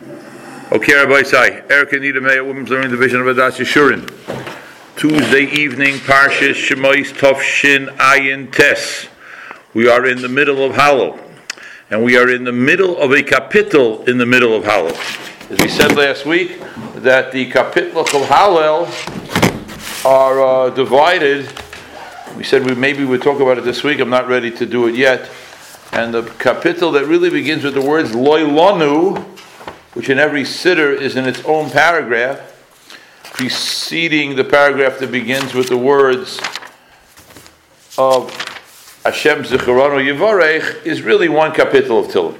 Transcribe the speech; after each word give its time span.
Okay, 0.00 0.94
Rabbi 0.94 1.24
Sai, 1.24 1.64
Erica 1.68 1.96
Nida 1.96 2.22
May, 2.22 2.40
Women's 2.40 2.70
Learning 2.70 2.90
Division 2.90 3.20
of 3.20 3.36
Adas 3.36 3.58
Yeshurun. 3.58 4.06
Tuesday 4.94 5.46
evening, 5.46 5.96
Parshas 5.96 6.54
Shemois 6.54 7.12
Tov 7.14 7.40
Shin 7.40 7.86
Ayin 7.96 8.52
Tes. 8.52 9.08
We 9.74 9.88
are 9.88 10.06
in 10.06 10.22
the 10.22 10.28
middle 10.28 10.62
of 10.62 10.76
Hallel, 10.76 11.18
and 11.90 12.04
we 12.04 12.16
are 12.16 12.30
in 12.30 12.44
the 12.44 12.52
middle 12.52 12.96
of 12.96 13.10
a 13.10 13.22
kapitel 13.22 14.06
in 14.06 14.18
the 14.18 14.26
middle 14.26 14.54
of 14.54 14.62
Hallel. 14.62 14.94
As 15.50 15.58
we 15.58 15.68
said 15.68 15.96
last 15.96 16.24
week, 16.24 16.60
that 16.94 17.32
the 17.32 17.50
kapitel 17.50 18.02
of 18.02 18.28
Hallel 18.28 18.86
are 20.06 20.40
uh, 20.40 20.70
divided. 20.70 21.52
We 22.36 22.44
said 22.44 22.64
we 22.64 22.76
maybe 22.76 23.04
we'd 23.04 23.22
talk 23.22 23.40
about 23.40 23.58
it 23.58 23.64
this 23.64 23.82
week. 23.82 23.98
I'm 23.98 24.10
not 24.10 24.28
ready 24.28 24.52
to 24.52 24.64
do 24.64 24.86
it 24.86 24.94
yet. 24.94 25.28
And 25.90 26.14
the 26.14 26.22
kapitel 26.22 26.92
that 26.92 27.06
really 27.06 27.30
begins 27.30 27.64
with 27.64 27.74
the 27.74 27.82
words 27.82 28.14
Loy 28.14 28.42
Lonu 28.42 29.37
which 29.98 30.08
in 30.08 30.20
every 30.20 30.44
siddur 30.44 30.96
is 30.96 31.16
in 31.16 31.26
its 31.26 31.44
own 31.44 31.68
paragraph, 31.70 32.38
preceding 33.24 34.36
the 34.36 34.44
paragraph 34.44 35.00
that 35.00 35.10
begins 35.10 35.54
with 35.54 35.68
the 35.68 35.76
words 35.76 36.38
of 37.98 38.30
Hashem 39.02 39.42
Zicharonu 39.42 40.00
Yivarech, 40.00 40.86
is 40.86 41.02
really 41.02 41.28
one 41.28 41.50
kapitel 41.50 42.04
of 42.04 42.12
Tillim. 42.12 42.38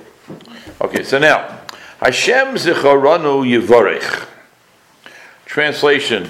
Okay, 0.81 1.03
so 1.03 1.19
now, 1.19 1.63
Hashem 1.99 2.55
Zicharonu 2.55 3.43
Yivarech. 3.45 4.29
Translation 5.45 6.27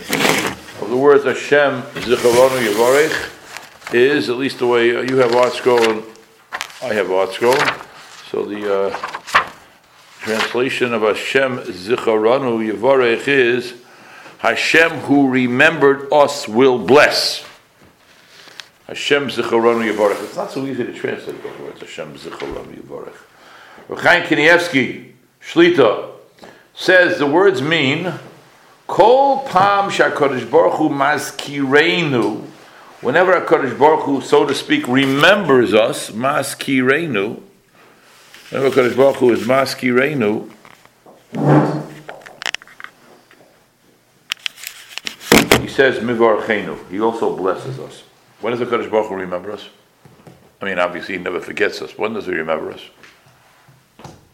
of 0.81 0.89
the 0.89 0.97
words 0.97 1.25
Hashem 1.25 1.83
Zicharonu 2.05 2.73
Yivarech 2.73 3.93
is, 3.93 4.31
at 4.31 4.39
least 4.39 4.61
the 4.61 4.67
way 4.67 4.87
you 4.87 5.19
have 5.19 5.33
ArtScroll 5.33 5.91
and 5.91 6.03
I 6.83 6.95
have 6.95 7.09
ArtScroll. 7.09 7.85
So 8.31 8.47
the 8.47 8.95
uh, 8.95 9.18
translation 10.29 10.93
of 10.93 11.01
Hashem 11.01 11.57
Zicharanu 11.57 12.71
Yivarech 12.71 13.27
is 13.29 13.73
Hashem 14.41 14.91
who 14.91 15.31
remembered 15.31 16.13
us 16.13 16.47
will 16.47 16.79
bless. 16.79 17.47
Hashem 18.87 19.29
Zicharanu 19.29 19.91
Yivarech. 19.91 20.23
It's 20.23 20.37
not 20.37 20.51
so 20.51 20.67
easy 20.67 20.85
to 20.85 20.93
translate 20.93 21.43
those 21.43 21.59
words. 21.59 21.81
Hashem 21.81 22.15
Zicharanu 22.15 22.77
Yivarech. 22.77 24.03
Chaim 24.03 24.25
Kanievsky, 24.25 25.13
Shlita, 25.43 26.11
says 26.75 27.19
the 27.19 27.27
words 27.27 27.63
mean 27.63 28.13
Kol 28.87 29.45
Pam 29.45 29.89
Shakadosh 29.89 30.51
Baruch 30.51 30.75
Hu 30.75 30.91
Maskirenu. 30.91 32.43
Whenever 33.01 33.33
Hakadosh 33.33 33.79
Baruch 33.79 34.05
Hu, 34.05 34.21
so 34.21 34.45
to 34.45 34.55
speak, 34.55 34.87
remembers 34.89 35.73
us, 35.73 36.11
Maskirenu, 36.11 37.41
Remember, 38.51 38.75
Kadosh 38.75 38.97
Baruch 38.97 39.17
Hu 39.17 39.31
is 39.31 39.47
Maski 39.47 39.93
Reinu. 39.93 40.51
He 45.61 45.69
says 45.69 45.99
Mivar 45.99 46.41
Chenu. 46.47 46.89
He 46.91 46.99
also 46.99 47.37
blesses 47.37 47.79
us. 47.79 48.05
When 48.41 48.53
does 48.53 48.61
the 48.61 48.65
Kadosh 48.65 48.91
Baruch 48.91 49.09
Hu 49.09 49.17
remember 49.17 49.53
us? 49.53 49.69
I 50.63 50.65
mean, 50.65 50.79
obviously, 50.79 51.19
he 51.19 51.23
never 51.23 51.41
forgets 51.41 51.83
us. 51.83 51.99
When 51.99 52.15
does 52.15 52.25
he 52.25 52.33
remember 52.33 52.73
us? 52.73 52.81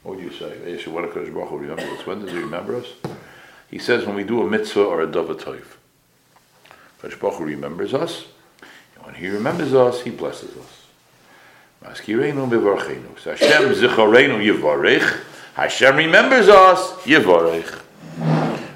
What 0.04 0.14
would 0.16 0.24
you 0.24 0.30
say? 0.30 0.58
When 0.88 1.04
does 1.04 1.12
Kadosh 1.12 1.34
Baruch 1.34 1.48
Hu 1.48 1.58
remember 1.58 1.82
us? 1.82 2.06
When 2.06 2.20
does 2.20 2.30
he 2.30 2.38
remember 2.38 2.76
us? 2.76 2.86
He 3.68 3.78
says 3.78 4.06
when 4.06 4.14
we 4.14 4.22
do 4.22 4.42
a 4.42 4.48
mitzvah 4.48 4.84
or 4.84 5.02
a 5.02 5.08
davatayv. 5.08 5.64
Kadosh 7.02 7.18
Baruch 7.18 7.38
Hu 7.38 7.44
remembers 7.44 7.92
us. 7.92 8.26
And 8.94 9.04
when 9.04 9.16
he 9.16 9.26
remembers 9.26 9.74
us, 9.74 10.02
he 10.02 10.10
blesses 10.10 10.56
us. 10.56 10.83
Maskirenu 11.84 12.48
bevarchenu. 12.48 13.18
So 13.20 13.30
Hashem 13.30 13.74
zicharenu 13.74 14.42
yivarech. 14.42 15.20
Hashem 15.54 15.96
remembers 15.96 16.48
us, 16.48 16.92
yivarech. 17.02 17.80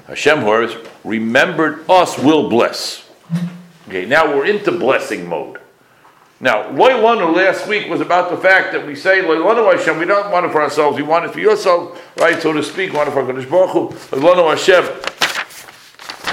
Hashem 0.07 0.39
who 0.39 0.51
has 0.61 0.75
remembered 1.03 1.89
us 1.89 2.17
will 2.17 2.49
bless. 2.49 3.09
Okay, 3.87 4.05
now 4.05 4.27
we're 4.27 4.45
into 4.45 4.71
blessing 4.71 5.27
mode. 5.27 5.59
Now, 6.41 6.71
Loilanu 6.71 7.35
last 7.35 7.67
week 7.67 7.89
was 7.89 7.99
about 7.99 8.29
the 8.31 8.37
fact 8.37 8.71
that 8.71 8.87
we 8.87 8.95
say, 8.95 9.21
Loilanu 9.21 9.75
Hashem, 9.75 9.97
we 9.99 10.05
don't 10.05 10.31
want 10.31 10.45
it 10.45 10.51
for 10.53 10.61
ourselves, 10.61 10.95
we 10.95 11.03
want 11.03 11.25
it 11.25 11.31
for 11.31 11.41
yourself, 11.41 12.01
right, 12.17 12.41
so 12.41 12.53
to 12.53 12.63
speak, 12.63 12.91
we 12.91 12.97
want 12.97 13.09
it 13.09 13.11
for 13.11 13.23
Kodesh 13.23 13.49
Baruch 13.49 13.71
Hu. 13.71 14.47
Hashem, 14.47 14.85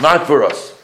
not 0.00 0.26
for 0.26 0.44
us. 0.44 0.75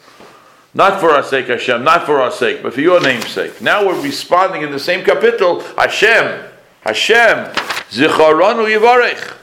Not 0.74 1.00
for 1.00 1.10
our 1.10 1.22
sake, 1.22 1.48
Hashem, 1.48 1.84
not 1.84 2.06
for 2.06 2.20
our 2.20 2.30
sake, 2.30 2.62
but 2.62 2.72
for 2.72 2.80
your 2.80 3.00
name's 3.00 3.28
sake. 3.28 3.60
Now 3.60 3.86
we're 3.86 4.00
responding 4.02 4.62
in 4.62 4.70
the 4.70 4.78
same 4.78 5.04
kapitel, 5.04 5.62
Hashem, 5.76 6.50
Hashem, 6.80 7.54
Zicharonu 7.90 8.66
Yivarech. 8.66 9.36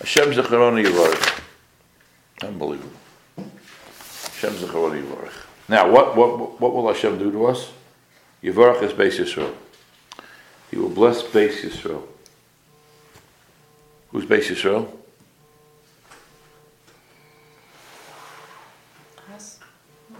Hashem 0.00 0.32
Zicharonu 0.32 0.84
Yivarech. 0.84 1.42
Unbelievable. 2.42 2.90
Hashem 3.36 4.54
Zicharonu 4.54 5.02
Yivarech. 5.02 5.32
Now, 5.68 5.90
what, 5.90 6.16
what, 6.16 6.60
what 6.60 6.74
will 6.74 6.88
Hashem 6.88 7.18
do 7.18 7.30
to 7.30 7.46
us? 7.46 7.70
Yivarech 8.42 8.82
is 8.82 8.92
Beis 8.92 9.18
Yisrael. 9.18 9.54
He 10.70 10.76
will 10.76 10.90
bless 10.90 11.22
Beis 11.22 11.60
Yisrael. 11.60 12.02
Who's 14.10 14.24
Beis 14.24 14.48
Yisrael? 14.48 14.90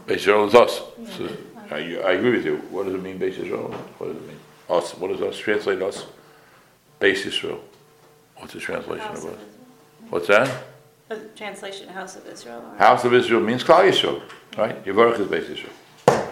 Beis 0.06 0.18
Yisrael 0.18 0.46
is 0.46 0.54
us. 0.54 0.82
So, 1.16 1.28
I, 1.70 1.76
I, 1.76 2.12
agree 2.12 2.36
with 2.36 2.44
you. 2.44 2.56
What 2.70 2.86
does 2.86 2.94
it 2.94 3.02
mean, 3.02 3.18
Beis 3.18 3.34
Yisrael? 3.34 3.72
What 3.72 4.06
does 4.06 4.16
it 4.16 4.26
mean? 4.26 4.38
Us. 4.68 4.96
What 4.96 5.08
does 5.10 5.20
us 5.20 5.36
translate 5.36 5.82
us? 5.82 6.06
Beis 7.00 7.22
Yisrael. 7.24 7.58
What's 8.36 8.52
the 8.52 8.60
translation 8.60 9.06
House 9.06 9.24
of 9.24 9.32
us? 9.32 9.40
What's 10.10 10.28
that? 10.28 10.64
The 11.08 11.16
translation, 11.36 11.88
House 11.88 12.16
of 12.16 12.26
Israel. 12.26 12.62
Or? 12.72 12.78
House 12.78 13.04
of 13.04 13.14
Israel 13.14 13.40
means 13.40 13.64
Klal 13.64 13.88
Yisrael, 13.88 14.22
right? 14.56 14.84
Yivarech 14.84 15.18
is 15.20 15.28
Beis 15.28 15.44
Yisrael. 15.44 16.28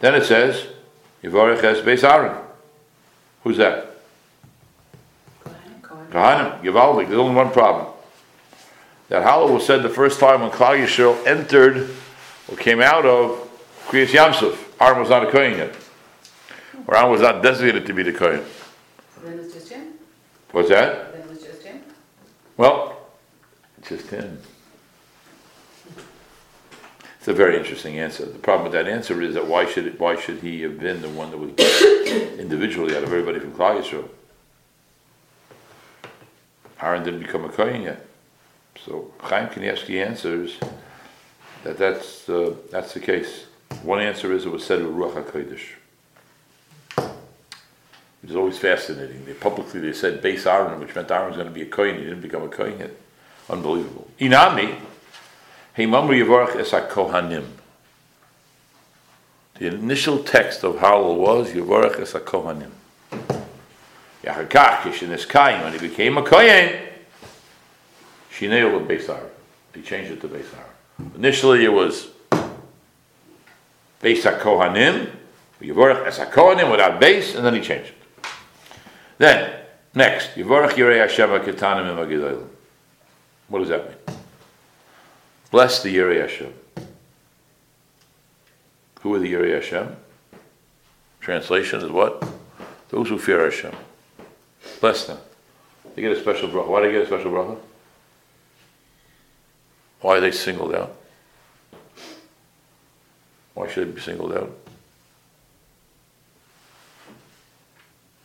Then 0.00 0.14
it 0.14 0.24
says, 0.24 0.66
Yivarech 1.22 1.60
has 1.62 1.80
Beis 1.80 2.02
Aaron. 2.02 2.36
Who's 3.44 3.56
that? 3.58 3.86
Kohanim. 6.10 6.62
Givaldik. 6.62 7.08
There's 7.08 7.18
only 7.18 7.34
one 7.34 7.50
problem. 7.50 7.86
That 9.08 9.24
Hallel 9.24 9.54
was 9.54 9.66
said 9.66 9.82
the 9.82 9.88
first 9.88 10.20
time 10.20 10.42
when 10.42 10.50
Klal 10.50 10.78
Yisrael 10.78 11.26
entered 11.26 11.90
what 12.48 12.58
came 12.58 12.80
out 12.80 13.06
of 13.06 13.48
Kriyas 13.86 14.08
Yamsuf. 14.08 14.58
Aaron 14.80 15.00
was 15.00 15.10
not 15.10 15.26
a 15.26 15.30
Kohen 15.30 15.58
yet. 15.58 15.74
Or 16.86 16.96
Aaron 16.96 17.12
was 17.12 17.20
not 17.20 17.42
designated 17.42 17.86
to 17.86 17.92
be 17.92 18.02
the 18.02 18.12
Kohen. 18.12 18.44
Then 19.22 19.38
it's 19.38 19.52
just 19.54 19.68
him? 19.68 19.94
What's 20.52 20.70
that? 20.70 21.12
Then 21.12 21.22
it 21.22 21.28
was 21.28 21.42
just 21.42 21.62
him? 21.62 21.82
Well, 22.56 22.96
it's 23.78 23.88
just 23.90 24.08
him. 24.08 24.40
It's 27.18 27.28
a 27.28 27.34
very 27.34 27.58
interesting 27.58 27.98
answer. 27.98 28.24
The 28.24 28.38
problem 28.38 28.64
with 28.64 28.72
that 28.72 28.88
answer 28.88 29.20
is 29.20 29.34
that 29.34 29.46
why 29.46 29.66
should 29.66 29.86
it, 29.86 30.00
why 30.00 30.16
should 30.16 30.38
he 30.38 30.62
have 30.62 30.80
been 30.80 31.02
the 31.02 31.08
one 31.10 31.30
that 31.30 31.38
was 31.38 31.50
individually 32.38 32.96
out 32.96 33.02
of 33.02 33.10
everybody 33.12 33.38
from 33.40 33.52
Klal 33.52 33.82
Yisrael? 33.82 34.08
Aaron 36.80 37.02
didn't 37.02 37.20
become 37.20 37.44
a 37.44 37.50
Kohen 37.50 37.82
yet. 37.82 38.06
So 38.86 39.12
Chaim 39.20 39.48
Kanievsky 39.48 40.02
answers 40.02 40.58
that 41.64 41.78
that's, 41.78 42.28
uh, 42.28 42.54
that's 42.70 42.94
the 42.94 43.00
case. 43.00 43.46
One 43.82 44.00
answer 44.00 44.32
is 44.32 44.46
it 44.46 44.52
was 44.52 44.64
said 44.64 44.82
with 44.82 44.94
Ruach 44.94 45.24
HaKodesh. 45.24 45.74
It 48.22 48.26
was 48.28 48.36
always 48.36 48.58
fascinating. 48.58 49.24
They 49.24 49.34
publicly 49.34 49.80
they 49.80 49.92
said 49.92 50.22
Beis 50.22 50.46
Aaron, 50.46 50.80
which 50.80 50.94
meant 50.94 51.10
Aaron 51.10 51.28
was 51.28 51.36
going 51.36 51.48
to 51.48 51.54
be 51.54 51.62
a 51.62 51.66
Kohen. 51.66 51.96
He 51.96 52.04
didn't 52.04 52.20
become 52.20 52.42
a 52.42 52.48
Kohen 52.48 52.78
yet. 52.78 52.90
Unbelievable. 53.48 54.08
Inami, 54.20 54.76
he 55.76 55.84
Heimamru 55.84 56.24
Yavarach 56.24 56.56
es 56.56 56.70
Kohanim. 56.70 57.46
The 59.58 59.68
initial 59.68 60.22
text 60.24 60.64
of 60.64 60.76
Hallel 60.76 61.16
was 61.16 61.52
Yavarach 61.52 62.00
es 62.00 62.12
Kohanim. 62.12 62.70
Yachakach, 64.24 64.82
Yishin 64.82 65.62
when 65.62 65.72
he 65.72 65.78
became 65.78 66.18
a 66.18 66.22
Kohen, 66.22 66.80
Shinei 68.32 68.86
Beis 68.86 69.08
Aaron. 69.08 69.30
He 69.74 69.82
changed 69.82 70.10
it 70.10 70.20
to 70.20 70.28
Beis 70.28 70.52
Aaron. 70.54 70.67
Initially, 71.16 71.64
it 71.64 71.72
was 71.72 72.08
Beis 74.02 74.22
HaKohanim, 74.22 75.10
Yivorach 75.60 76.06
as 76.06 76.18
HaKohanim 76.18 76.70
without 76.70 77.00
base, 77.00 77.34
and 77.34 77.44
then 77.44 77.54
he 77.54 77.60
changed 77.60 77.90
it. 77.90 78.26
Then, 79.18 79.60
next, 79.94 80.34
Yivorach 80.34 80.70
Yirei 80.70 81.00
Hashem 81.00 81.30
HaKetanim 81.30 81.86
Imagidolim. 81.86 82.48
What 83.48 83.60
does 83.60 83.68
that 83.68 83.86
mean? 83.86 84.18
Bless 85.50 85.82
the 85.82 85.96
Yirei 85.96 86.20
Hashem. 86.20 86.52
Who 89.00 89.14
are 89.14 89.18
the 89.18 89.32
Yirei 89.32 89.54
Hashem? 89.54 89.96
Translation 91.20 91.80
is 91.80 91.90
what? 91.90 92.26
Those 92.90 93.08
who 93.08 93.18
fear 93.18 93.44
Hashem. 93.44 93.74
Bless 94.80 95.06
them. 95.06 95.18
They 95.94 96.02
get 96.02 96.12
a 96.12 96.20
special 96.20 96.48
bracha. 96.48 96.68
Why 96.68 96.82
do 96.82 96.86
they 96.86 96.92
get 96.92 97.02
a 97.02 97.06
special 97.06 97.32
bracha? 97.32 97.58
Why 100.00 100.16
are 100.16 100.20
they 100.20 100.30
singled 100.30 100.74
out? 100.74 100.94
Why 103.54 103.68
should 103.68 103.88
they 103.88 103.92
be 103.92 104.00
singled 104.00 104.32
out? 104.32 104.56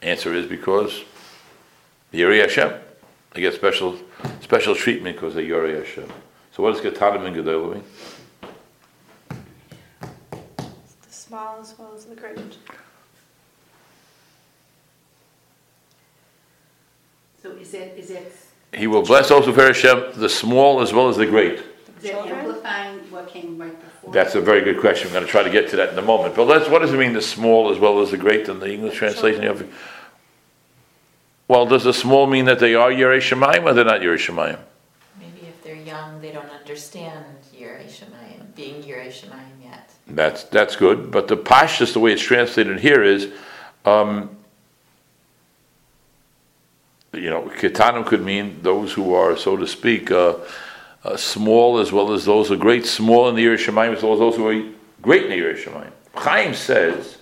Answer 0.01 0.33
is 0.33 0.45
because 0.45 1.03
the 2.11 2.21
Yirei 2.21 2.41
Hashem. 2.41 2.73
They 3.33 3.41
get 3.41 3.55
special, 3.55 3.97
special 4.41 4.41
special 4.41 4.75
treatment 4.75 5.15
because 5.15 5.35
of 5.35 5.43
Yorei 5.43 5.79
Hashem. 5.79 6.07
So 6.51 6.61
what 6.61 6.75
does 6.75 6.81
Ketanim 6.81 7.25
and 7.25 7.35
Gedolim 7.35 7.73
mean? 7.73 7.83
The 11.01 11.09
small 11.09 11.59
as 11.59 11.73
well 11.77 11.93
as 11.95 12.05
the 12.05 12.15
great. 12.15 12.37
So 17.41 17.51
is 17.53 17.71
that, 17.71 17.97
is 17.97 18.09
that, 18.09 18.31
He 18.73 18.87
will 18.87 19.03
bless 19.03 19.29
those 19.29 19.45
who 19.45 19.53
fear 19.53 19.67
Hashem, 19.67 20.19
the 20.19 20.29
small 20.29 20.81
as 20.81 20.93
well 20.93 21.07
as 21.07 21.17
the 21.17 21.25
great. 21.25 21.59
is 21.59 21.63
that 22.01 22.27
amplifying 22.27 22.99
what 23.11 23.27
came 23.27 23.57
right 23.57 23.79
before? 23.79 24.11
That's 24.11 24.35
a 24.35 24.41
very 24.41 24.61
good 24.61 24.79
question. 24.79 25.07
I'm 25.07 25.13
going 25.13 25.25
to 25.25 25.31
try 25.31 25.43
to 25.43 25.49
get 25.49 25.69
to 25.69 25.75
that 25.77 25.93
in 25.93 25.99
a 25.99 26.01
moment. 26.01 26.35
But 26.35 26.47
let's, 26.47 26.67
what 26.69 26.79
does 26.79 26.91
it 26.91 26.97
mean, 26.97 27.13
the 27.13 27.21
small 27.21 27.71
as 27.71 27.77
well 27.77 28.01
as 28.01 28.11
the 28.11 28.17
great 28.17 28.49
in 28.49 28.59
the 28.59 28.71
English 28.71 28.95
translation? 28.95 29.45
of 29.45 29.71
Well, 31.47 31.65
does 31.65 31.83
the 31.83 31.93
small 31.93 32.25
mean 32.25 32.45
that 32.45 32.59
they 32.59 32.73
are 32.73 32.89
Yerei 32.89 33.19
Shemayim 33.19 33.63
or 33.63 33.73
they're 33.73 33.85
not 33.85 34.01
Yerei 34.01 34.17
Shemayim? 34.17 34.59
Maybe 35.19 35.47
if 35.47 35.63
they're 35.63 35.75
young, 35.75 36.19
they 36.19 36.31
don't 36.31 36.49
understand 36.49 37.25
Yirei 37.55 37.85
Shemayim, 37.85 38.55
being 38.55 38.81
Yirei 38.81 39.09
Shemayim 39.09 39.63
yet. 39.63 39.91
That's, 40.07 40.43
that's 40.45 40.75
good. 40.75 41.11
But 41.11 41.27
the 41.27 41.37
Pashtus, 41.37 41.93
the 41.93 41.99
way 41.99 42.13
it's 42.13 42.23
translated 42.23 42.79
here 42.79 43.03
is, 43.03 43.31
um, 43.85 44.35
you 47.13 47.29
know, 47.29 47.43
Ketanim 47.43 48.05
could 48.05 48.21
mean 48.21 48.59
those 48.61 48.93
who 48.93 49.13
are, 49.13 49.37
so 49.37 49.55
to 49.57 49.67
speak, 49.67 50.11
uh, 50.11 50.35
uh, 51.03 51.17
small 51.17 51.79
as 51.79 51.91
well 51.91 52.13
as 52.13 52.25
those 52.25 52.47
who 52.47 52.55
are 52.55 52.57
great, 52.57 52.85
small 52.85 53.29
in 53.29 53.35
the 53.35 53.45
Yerei 53.45 53.57
Shemayim 53.57 53.95
as 53.95 54.03
well 54.03 54.13
as 54.13 54.19
those 54.19 54.35
who 54.35 54.47
are 54.47 54.71
great 55.01 55.23
in 55.23 55.29
the 55.29 55.37
Yerei 55.37 55.57
Shemayim. 55.57 55.91
Chaim 56.15 56.53
says, 56.53 57.17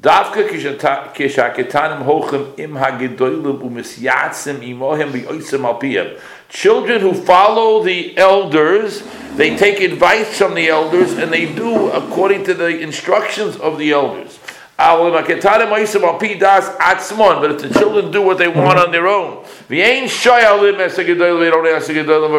Davka 0.00 0.48
kishaketanim 0.48 2.04
hochem 2.04 2.58
im 2.58 2.72
hagedolim 2.72 3.60
umisyatzim 3.60 4.60
imohem 4.60 5.10
v'oisem 5.10 5.78
alpiyem. 5.78 6.18
Children 6.48 7.02
who 7.02 7.12
follow 7.12 7.84
the 7.84 8.16
elders, 8.16 9.02
they 9.36 9.56
take 9.56 9.80
advice 9.80 10.38
from 10.38 10.54
the 10.54 10.68
elders 10.68 11.12
and 11.12 11.30
they 11.30 11.52
do 11.54 11.90
according 11.90 12.44
to 12.44 12.54
the 12.54 12.80
instructions 12.80 13.56
of 13.56 13.78
the 13.78 13.92
elders. 13.92 14.39
But 14.80 15.20
if 17.50 17.60
the 17.60 17.68
children 17.78 18.10
do 18.10 18.22
what 18.22 18.38
they 18.38 18.48
want 18.48 18.78
on 18.78 18.90
their 18.90 19.06
own, 19.06 19.44
v'ein 19.68 20.04
shoyalim 20.04 20.78
esagedolim 20.78 21.50
v'eron 21.50 21.66
esagedolim 21.78 22.32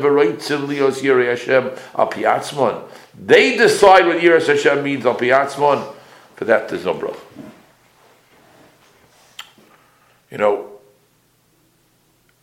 v'roitzim 0.00 0.66
lios 0.66 1.02
yirei 1.02 1.28
Hashem 1.28 1.70
al 1.94 2.08
piatzmon. 2.08 2.88
They 3.22 3.58
decide 3.58 4.06
what 4.06 4.16
yiras 4.22 4.46
Hashem 4.46 4.82
means 4.82 5.04
al 5.04 5.14
piatzmon. 5.14 5.92
For 6.36 6.46
that, 6.46 6.70
there's 6.70 6.86
no 6.86 6.94
bracha. 6.94 7.20
You 10.30 10.38
know, 10.38 10.70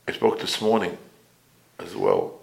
I 0.07 0.11
spoke 0.11 0.39
this 0.39 0.61
morning 0.61 0.95
as 1.79 1.95
well, 1.95 2.41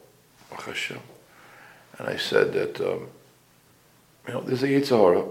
and 1.98 2.08
I 2.08 2.16
said 2.16 2.52
that 2.54 2.80
um, 2.80 3.06
you 4.26 4.34
know 4.34 4.40
there's 4.40 4.64
a 4.64 4.66
yetzer 4.66 4.98
hara. 4.98 5.24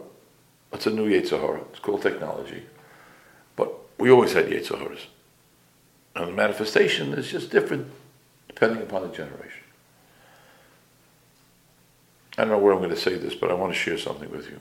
It's 0.75 0.85
a 0.85 0.91
new 0.91 1.09
yetzer 1.09 1.39
hara. 1.39 1.61
It's 1.71 1.79
called 1.79 2.01
technology, 2.01 2.63
but 3.55 3.73
we 3.97 4.11
always 4.11 4.33
had 4.33 4.47
yetzer 4.47 4.77
haras, 4.77 5.07
and 6.13 6.27
the 6.27 6.33
manifestation 6.33 7.13
is 7.13 7.31
just 7.31 7.49
different 7.49 7.87
depending 8.49 8.81
upon 8.81 9.03
the 9.03 9.07
generation. 9.07 9.63
I 12.37 12.41
don't 12.41 12.51
know 12.51 12.57
where 12.57 12.73
I'm 12.73 12.79
going 12.79 12.89
to 12.89 12.97
say 12.97 13.15
this, 13.15 13.33
but 13.33 13.49
I 13.49 13.53
want 13.53 13.71
to 13.71 13.79
share 13.79 13.97
something 13.97 14.29
with 14.29 14.49
you. 14.49 14.59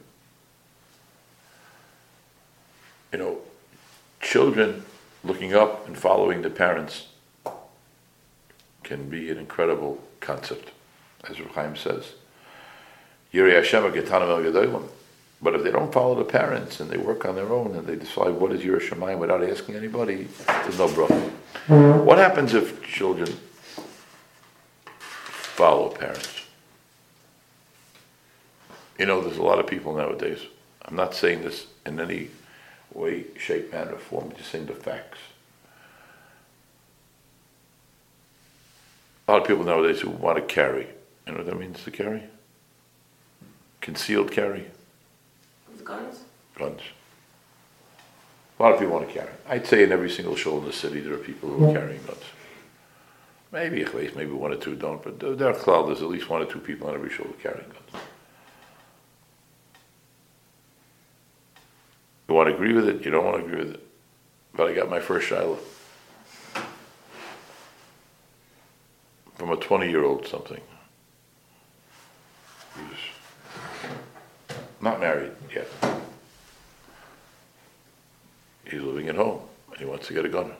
You 3.13 3.19
know, 3.19 3.39
children 4.21 4.85
looking 5.25 5.53
up 5.53 5.89
and 5.89 5.99
following 5.99 6.43
the 6.43 6.51
parents 6.51 7.09
can 8.85 9.09
be 9.09 9.31
an 9.31 9.39
incredible 9.39 10.01
concept, 10.21 10.71
as 11.29 11.41
Rav 11.41 11.51
Chaim 11.57 11.75
says. 11.75 12.13
Hashem. 13.33 13.83
But 15.45 15.55
if 15.55 15.63
they 15.63 15.71
don't 15.71 15.93
follow 15.93 16.15
the 16.15 16.25
parents 16.25 16.81
and 16.81 16.89
they 16.89 16.97
work 16.97 17.27
on 17.27 17.35
their 17.35 17.53
own 17.53 17.77
and 17.77 17.87
they 17.87 17.97
decide 17.97 18.31
what 18.31 18.51
is 18.53 18.63
Yirei 18.63 18.81
Shemayim 18.81 19.19
without 19.19 19.45
asking 19.45 19.77
anybody, 19.77 20.27
there's 20.47 20.79
no 20.79 20.89
bracha. 20.89 22.03
What 22.03 22.17
happens 22.17 22.55
if 22.55 22.83
children 22.83 23.29
follow 24.87 25.91
parents? 25.91 26.47
You 28.99 29.05
know, 29.05 29.21
there's 29.21 29.37
a 29.37 29.43
lot 29.43 29.59
of 29.59 29.67
people 29.67 29.95
nowadays. 29.95 30.39
I'm 30.87 30.97
not 30.97 31.15
saying 31.15 31.43
this 31.43 31.67
in 31.85 32.01
any 32.01 32.31
way, 32.95 33.25
shape, 33.37 33.71
manner, 33.71 33.93
or 33.93 33.99
form, 33.99 34.33
just 34.39 34.51
saying 34.51 34.65
the 34.65 34.73
facts. 34.73 35.19
A 39.29 39.33
lot 39.33 39.43
of 39.43 39.47
people 39.47 39.65
nowadays 39.65 40.01
who 40.01 40.09
want 40.09 40.39
to 40.39 40.43
carry. 40.43 40.87
You 41.27 41.33
know 41.33 41.39
what 41.39 41.47
that 41.47 41.59
means 41.59 41.85
to 41.85 41.91
carry? 41.91 42.23
Concealed 43.83 44.33
carry, 44.33 44.71
With 45.75 45.85
guns? 45.85 46.21
guns. 46.57 46.81
A 48.59 48.63
lot 48.63 48.75
of 48.75 48.79
people 48.79 48.95
want 48.95 49.09
to 49.09 49.13
carry. 49.13 49.31
I'd 49.49 49.67
say 49.67 49.83
in 49.83 49.91
every 49.91 50.09
single 50.09 50.37
show 50.37 50.59
in 50.59 50.65
the 50.65 50.73
city 50.73 51.01
there 51.01 51.15
are 51.15 51.19
people 51.19 51.49
who 51.49 51.69
are 51.69 51.73
carrying 51.75 52.03
guns. 52.05 52.23
Maybe 53.51 53.83
at 53.83 53.93
least, 53.93 54.15
maybe 54.15 54.31
one 54.31 54.53
or 54.53 54.57
two 54.57 54.77
don't, 54.77 55.03
but 55.03 55.19
there 55.39 55.49
are 55.49 55.55
cloud, 55.55 55.89
there's 55.89 56.01
at 56.01 56.09
least 56.09 56.31
one 56.31 56.43
or 56.43 56.45
two 56.45 56.61
people 56.61 56.89
on 56.89 56.95
every 56.95 57.11
show 57.11 57.27
carrying 57.43 57.69
guns. 57.69 58.05
You 62.29 62.35
want 62.37 62.49
to 62.49 62.55
agree 62.55 62.73
with 62.73 62.89
it, 62.89 63.05
you 63.05 63.11
don't 63.11 63.25
want 63.25 63.39
to 63.39 63.45
agree 63.45 63.65
with 63.65 63.75
it. 63.75 63.87
But 64.55 64.69
I 64.69 64.75
got 64.75 64.89
my 64.89 65.01
first 65.01 65.29
shaila. 65.29 65.59
From 69.35 69.51
a 69.51 69.57
20 69.57 69.91
year 69.91 70.05
old 70.05 70.29
something. 70.29 70.61
He 72.77 72.83
was 72.83 72.99
not 74.85 75.01
married 75.01 75.33
yet. 75.53 75.67
He's 78.67 78.83
living 78.83 79.09
at 79.09 79.17
home 79.17 79.41
and 79.71 79.81
he 79.81 79.87
wants 79.87 80.07
to 80.09 80.15
get 80.15 80.25
a 80.25 80.29
gun. 80.29 80.53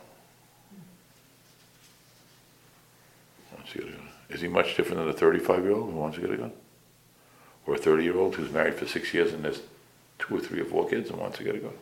Wants 3.55 3.73
to 3.73 3.79
get 3.79 3.89
a. 3.89 4.33
Is 4.35 4.41
he 4.41 4.49
much 4.49 4.77
different 4.77 4.99
than 4.99 5.09
a 5.09 5.13
35 5.13 5.63
year 5.63 5.73
old 5.73 5.93
who 5.93 5.99
wants 5.99 6.17
to 6.17 6.23
get 6.23 6.31
a 6.31 6.37
gun? 6.37 6.53
Or 7.67 7.75
a 7.75 7.79
30 7.79 8.03
year 8.03 8.17
old 8.17 8.35
who's 8.35 8.51
married 8.51 8.75
for 8.75 8.87
six 8.87 9.15
years 9.15 9.33
and 9.33 9.45
has 9.45 9.61
two 10.19 10.37
or 10.37 10.41
three 10.41 10.61
or 10.61 10.65
four 10.65 10.89
kids 10.89 11.11
and 11.11 11.19
wants 11.19 11.39
to 11.39 11.45
get 11.45 11.55
a 11.55 11.59
gun? 11.59 11.75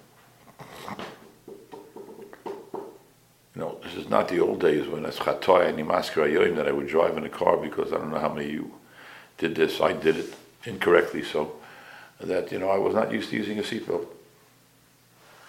You 3.55 3.61
know, 3.61 3.79
this 3.85 3.95
is 3.95 4.09
not 4.09 4.29
the 4.29 4.41
old 4.41 4.61
days 4.61 4.89
when 4.89 5.05
as 5.05 5.19
chatoy 5.19 5.69
and 5.69 6.59
that 6.59 6.69
I 6.69 6.73
would 6.73 6.89
drive 6.89 7.17
in 7.17 7.25
a 7.25 7.29
car 7.29 7.57
because 7.57 7.93
I 7.93 7.97
don't 7.97 8.11
know 8.11 8.19
how 8.19 8.33
many 8.33 8.47
of 8.47 8.53
you 8.53 8.73
did 9.39 9.55
this. 9.55 9.81
I 9.81 9.93
did 9.93 10.17
it 10.17 10.35
incorrectly, 10.65 11.23
so 11.23 11.57
that 12.27 12.53
you 12.53 12.59
know 12.59 12.71
I 12.71 12.79
was 12.79 12.95
not 12.95 13.13
used 13.13 13.31
to 13.31 13.37
using 13.37 13.59
a 13.59 13.63
seatbelt. 13.63 14.07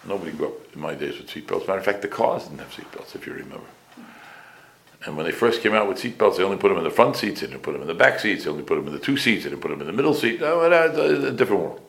Nobody 0.05 0.31
grew 0.31 0.47
up 0.47 0.75
in 0.75 0.81
my 0.81 0.95
days 0.95 1.17
with 1.17 1.27
seatbelts. 1.27 1.67
Matter 1.67 1.79
of 1.79 1.85
fact, 1.85 2.01
the 2.01 2.07
cars 2.09 2.43
didn't 2.43 2.59
have 2.59 2.71
seatbelts, 2.71 3.15
if 3.15 3.25
you 3.25 3.33
remember. 3.33 3.65
And 5.05 5.17
when 5.17 5.25
they 5.25 5.31
first 5.31 5.61
came 5.61 5.73
out 5.73 5.87
with 5.87 5.97
seatbelts, 5.97 6.37
they 6.37 6.43
only 6.43 6.57
put 6.57 6.69
them 6.69 6.77
in 6.77 6.83
the 6.83 6.91
front 6.91 7.15
seats, 7.15 7.41
they 7.41 7.47
didn't 7.47 7.63
put 7.63 7.73
them 7.73 7.81
in 7.81 7.87
the 7.87 7.93
back 7.93 8.19
seats, 8.19 8.43
they 8.43 8.49
only 8.49 8.63
put 8.63 8.75
them 8.75 8.87
in 8.87 8.93
the 8.93 8.99
two 8.99 9.17
seats, 9.17 9.43
they 9.43 9.49
didn't 9.49 9.61
put 9.61 9.69
them 9.69 9.81
in 9.81 9.87
the 9.87 9.93
middle 9.93 10.13
seat. 10.13 10.39
No, 10.39 10.69
that's 10.69 10.97
a 10.97 11.31
different 11.31 11.61
world. 11.61 11.81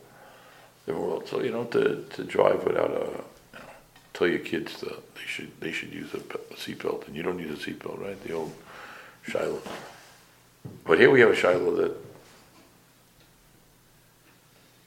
Different 0.85 1.07
world. 1.07 1.27
So 1.27 1.41
you 1.41 1.51
know, 1.51 1.63
to, 1.65 2.03
to 2.03 2.23
drive 2.23 2.63
without 2.65 2.91
a, 2.91 3.05
you 3.05 3.59
know, 3.59 3.69
tell 4.13 4.27
your 4.27 4.39
kids 4.39 4.79
that 4.81 5.15
they 5.15 5.21
should 5.25 5.51
they 5.61 5.71
should 5.71 5.93
use 5.93 6.13
a, 6.13 6.17
a 6.17 6.55
seatbelt, 6.55 7.07
and 7.07 7.15
you 7.15 7.23
don't 7.23 7.39
use 7.39 7.59
a 7.59 7.71
seatbelt, 7.71 8.01
right? 8.01 8.21
The 8.23 8.33
old 8.33 8.53
shaila. 9.27 9.61
But 10.83 10.99
here 10.99 11.09
we 11.09 11.21
have 11.21 11.31
a 11.31 11.35
shaila 11.35 11.77
that 11.77 12.04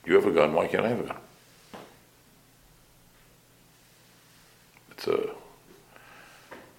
you 0.08 0.14
have 0.14 0.26
a 0.26 0.30
gun. 0.30 0.54
Why 0.54 0.66
can't 0.66 0.84
I 0.84 0.88
have 0.88 1.00
a 1.00 1.04
gun? 1.04 1.16
It's 4.92 5.06
a 5.06 5.30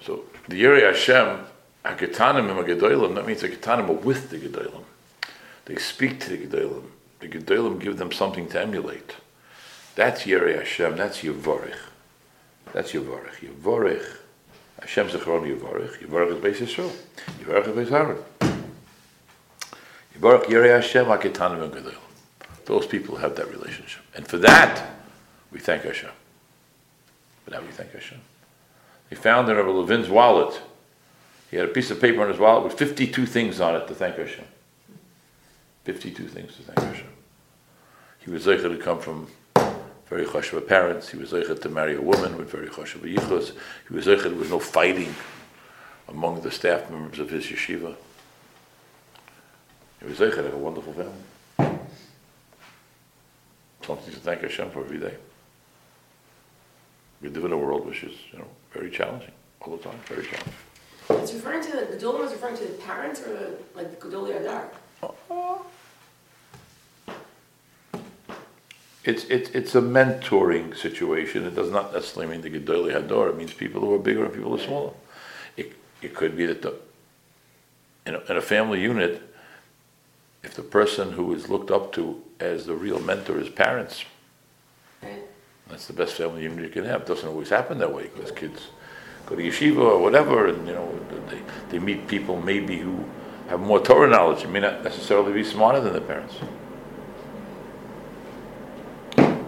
so 0.02 0.24
the 0.48 0.56
Yeri 0.56 0.82
Hashem, 0.82 1.46
Haketanim 1.86 2.50
and 2.50 2.68
Gedolim, 2.68 3.16
that 3.16 3.28
means 3.28 3.42
the 3.42 3.50
Ketanim 3.50 3.90
are 3.90 3.94
with 3.94 4.30
the 4.30 4.38
Gedolim. 4.38 4.84
They 5.66 5.76
speak 5.76 6.20
to 6.22 6.30
the 6.30 6.48
Gedolim. 6.48 6.84
The 7.20 7.28
Gedolim 7.28 7.80
give 7.80 7.98
them 7.98 8.12
something 8.12 8.48
to 8.50 8.62
emulate. 8.62 9.16
That's 9.96 10.26
Yeri 10.26 10.56
Hashem, 10.56 10.96
that's 10.96 11.22
Yevorich. 11.22 11.76
That's 12.74 12.94
Yevorich. 12.94 13.40
Yevorich. 13.42 14.06
Hashem 14.80 15.10
Zechron 15.10 15.44
Yevorich. 15.44 16.00
Yevorich 16.00 16.44
is 16.44 16.60
Beis 16.60 16.68
Yisrael. 16.68 16.96
Yevorich 17.44 17.68
is 17.68 17.90
Beis 17.90 17.92
Aaron. 17.92 18.18
Yevorich 20.18 20.50
Yeri 20.50 20.70
Hashem, 20.70 21.06
Haketanim 21.06 21.64
and 21.64 21.74
Gedolim. 21.74 22.09
Those 22.70 22.86
people 22.86 23.16
have 23.16 23.36
that 23.38 23.50
relationship. 23.50 24.04
And 24.16 24.28
for 24.28 24.38
that, 24.38 24.92
we 25.52 25.60
thank 25.60 25.86
Hashem. 25.86 26.12
For 27.44 27.50
that, 27.50 27.66
we 27.66 27.72
thank 27.72 27.94
Hashem. 27.94 28.20
He 29.10 29.16
found 29.16 29.50
in 29.50 29.58
Rabbi 29.58 29.70
Levin's 29.70 30.08
wallet, 30.08 30.62
he 31.50 31.58
had 31.58 31.66
a 31.66 31.72
piece 31.72 31.90
of 31.90 32.00
paper 32.00 32.22
in 32.22 32.30
his 32.30 32.38
wallet 32.38 32.64
with 32.64 32.74
52 32.74 33.26
things 33.26 33.60
on 33.60 33.76
it 33.76 33.88
to 33.88 33.96
thank 33.96 34.18
Hashem. 34.18 34.46
52 35.86 36.28
things 36.28 36.56
to 36.58 36.62
thank 36.62 36.80
Hashem. 36.80 37.08
He 38.20 38.30
was 38.30 38.46
zeicher 38.46 38.70
to 38.70 38.78
come 38.78 39.00
from 39.00 39.28
very 40.08 40.26
chashuva 40.26 40.68
parents. 40.68 41.10
He 41.10 41.18
was 41.18 41.32
zeicher 41.32 41.60
to 41.60 41.70
marry 41.70 41.96
a 41.96 42.02
woman 42.02 42.38
with 42.38 42.52
very 42.52 42.68
chashuva 42.68 43.12
yichus. 43.12 43.54
He 43.88 43.96
was 43.96 44.06
zeicher 44.06 44.26
there 44.26 44.36
was 44.36 44.52
no 44.52 44.60
fighting 44.60 45.16
among 46.08 46.42
the 46.42 46.52
staff 46.52 46.88
members 46.92 47.18
of 47.18 47.32
his 47.32 47.46
yeshiva. 47.46 47.96
He 50.00 50.06
was 50.06 50.20
Zeichet, 50.20 50.54
a 50.54 50.56
wonderful 50.56 50.94
family. 50.94 51.12
Something 53.86 54.14
to 54.14 54.20
thank 54.20 54.42
Hashem 54.42 54.72
for 54.72 54.82
every 54.82 55.00
day. 55.00 55.16
We 57.22 57.30
live 57.30 57.46
in 57.46 57.52
a 57.52 57.58
world 57.58 57.86
which 57.86 58.04
is, 58.04 58.16
you 58.32 58.40
know, 58.40 58.48
very 58.72 58.90
challenging 58.90 59.32
all 59.62 59.76
the 59.76 59.84
time, 59.84 60.00
very 60.06 60.24
challenging. 60.26 60.54
It's 61.10 61.34
referring 61.34 61.64
to 61.64 61.72
the 61.72 61.98
Gedolim 61.98 62.26
is 62.26 62.32
referring 62.32 62.58
to 62.58 62.66
the 62.66 62.74
parents 62.74 63.22
or 63.22 63.34
the, 63.34 63.58
like 63.76 63.90
the 64.00 64.08
Gedolei 64.08 64.42
Hador. 64.42 64.66
Uh-huh. 65.02 65.58
It's, 69.04 69.24
it's, 69.26 69.50
it's 69.52 69.76
a 69.76 69.82
mentoring 69.82 70.78
situation. 70.78 71.46
It 71.46 71.56
does 71.56 71.72
not 71.72 71.94
necessarily 71.94 72.32
mean 72.32 72.42
the 72.42 72.50
Gedolei 72.50 72.94
Hador. 72.94 73.30
It 73.30 73.38
means 73.38 73.54
people 73.54 73.82
who 73.82 73.94
are 73.96 74.00
bigger 74.00 74.24
and 74.26 74.34
people 74.34 74.52
who 74.52 74.58
are 74.58 74.64
smaller. 74.64 74.94
It, 75.58 75.74
it 76.02 76.14
could 76.14 76.38
be 76.38 76.46
that 76.46 76.62
the, 76.62 76.76
in 78.06 78.16
a, 78.16 78.20
in 78.20 78.38
a 78.38 78.42
family 78.42 78.82
unit, 78.82 79.29
if 80.44 80.54
the 80.56 80.64
person 80.64 81.12
who 81.12 81.34
is 81.34 81.50
looked 81.50 81.72
up 81.72 81.92
to 81.94 82.22
as 82.40 82.66
the 82.66 82.76
real 82.76 83.00
mentor 83.00 83.40
is 83.40 83.50
parents, 83.50 84.06
that's 85.68 85.88
the 85.88 85.94
best 85.94 86.14
family 86.14 86.44
unit 86.44 86.64
you 86.64 86.70
can 86.70 86.86
have. 86.86 87.02
It 87.02 87.08
doesn't 87.08 87.28
always 87.28 87.50
happen 87.50 87.78
that 87.80 87.94
way 87.94 88.10
because 88.14 88.32
kids 88.32 88.68
go 89.26 89.36
to 89.36 89.42
yeshiva 89.42 89.78
or 89.78 90.00
whatever, 90.00 90.48
and 90.48 90.68
you 90.68 90.74
know 90.74 91.00
they, 91.30 91.42
they 91.70 91.80
meet 91.80 92.08
people 92.08 92.42
maybe 92.42 92.78
who 92.78 93.06
have 93.50 93.60
more 93.60 93.80
Torah 93.80 94.10
knowledge. 94.10 94.44
It 94.44 94.50
may 94.50 94.60
not 94.60 94.84
necessarily 94.84 95.34
be 95.34 95.44
smarter 95.44 95.80
than 95.82 95.94
the 95.94 96.02
parents. 96.02 96.36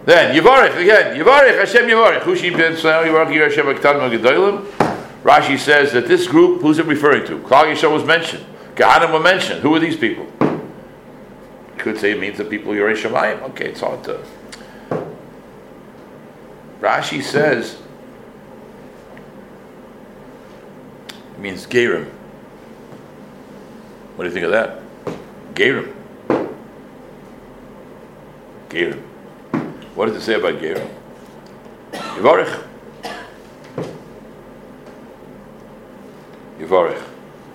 Then 0.06 0.36
Yivarech 0.36 0.78
again, 0.82 1.16
Yivarech 1.16 1.60
Hashem 1.60 1.88
Yivarech. 1.88 2.22
Hushi 2.22 2.56
ben 2.56 2.74
Yivarech 2.74 3.50
Hashem 3.50 3.66
Gedolim. 3.66 4.66
Rashi 5.24 5.58
says 5.58 5.92
that 5.94 6.08
this 6.08 6.28
group, 6.28 6.62
who's 6.62 6.80
it 6.80 6.88
referring 6.88 7.26
to? 7.28 7.38
Klal 7.40 7.72
Yisrael 7.72 7.94
was 7.94 8.04
mentioned. 8.04 8.44
Kohanim 8.74 9.14
were 9.14 9.20
mentioned. 9.20 9.62
Who 9.62 9.76
are 9.76 9.80
these 9.80 9.96
people? 9.96 10.26
Could 11.82 11.98
say 11.98 12.12
it 12.12 12.20
means 12.20 12.38
the 12.38 12.46
people 12.46 12.74
Yerei 12.74 12.96
Shemayim. 12.96 13.42
Okay, 13.50 13.70
it's 13.70 13.80
hard 13.80 14.04
to. 14.04 14.24
Rashi 16.80 17.24
says 17.24 17.82
it 21.10 21.40
means 21.40 21.66
Gerim. 21.66 22.06
What 24.16 24.26
do 24.26 24.30
you 24.30 24.32
think 24.32 24.46
of 24.46 24.52
that? 24.52 24.80
Gerim. 25.56 25.92
Gerim. 28.70 29.02
What 29.96 30.06
does 30.06 30.18
it 30.18 30.22
say 30.22 30.36
about 30.36 30.62
Gerim? 30.62 30.88
Yivarech. 31.94 32.64
Yivarech. 36.60 37.04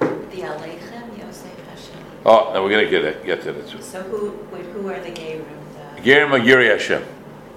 The 0.00 0.40
Aleichem, 0.42 1.16
Yosef 1.16 1.64
Hashem. 1.68 2.15
Oh, 2.28 2.50
now 2.52 2.62
we're 2.64 2.70
going 2.70 2.84
to 2.84 2.90
get 2.90 3.04
it, 3.04 3.24
get 3.24 3.42
to 3.42 3.52
that 3.52 3.68
soon. 3.68 3.80
So 3.82 4.02
who, 4.02 4.30
who 4.30 4.88
are 4.88 4.98
the 4.98 5.10
Gerim? 5.10 5.44
The- 5.94 6.02
Gerim 6.02 6.32
are 6.32 6.40
Yiri 6.40 6.70
Hashem. 6.72 7.04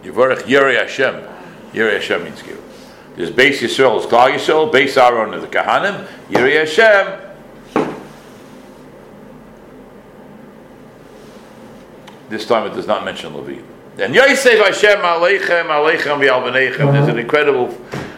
Yivarech 0.04 0.44
Yiri 0.44 0.80
Hashem. 0.80 1.16
Yiri 1.74 1.94
Hashem 1.94 2.24
means 2.24 2.42
Gerim. 2.44 2.62
There's 3.16 3.32
Beis 3.32 3.60
Yisrael, 3.62 4.00
is 4.00 4.06
Klal 4.06 4.32
Yisrael, 4.32 4.72
Beis 4.72 4.96
Aaron 4.96 5.34
is 5.34 5.42
the 5.42 5.48
Kohanim, 5.48 6.08
Yiri 6.30 6.60
Hashem. 6.60 7.20
This 12.30 12.46
time 12.46 12.68
it 12.72 12.76
does 12.76 12.86
not 12.86 13.04
mention 13.04 13.34
Levi. 13.34 13.64
Then 13.96 14.14
Yosef 14.14 14.60
Hashem 14.64 15.00
Aleichem 15.00 15.66
Aleichem 15.66 16.20
V'Alvanechem. 16.22 16.94
There's 16.94 17.08
an 17.08 17.18
incredible 17.18 17.70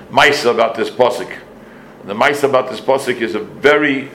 Maisa 0.09 0.51
about 0.51 0.75
this 0.75 0.89
pasuk. 0.89 1.33
The 2.03 2.13
Maisa 2.13 2.43
about 2.43 2.69
this 2.69 2.81
pasuk 2.81 3.21
is 3.21 3.35
a 3.35 3.39
very, 3.39 4.11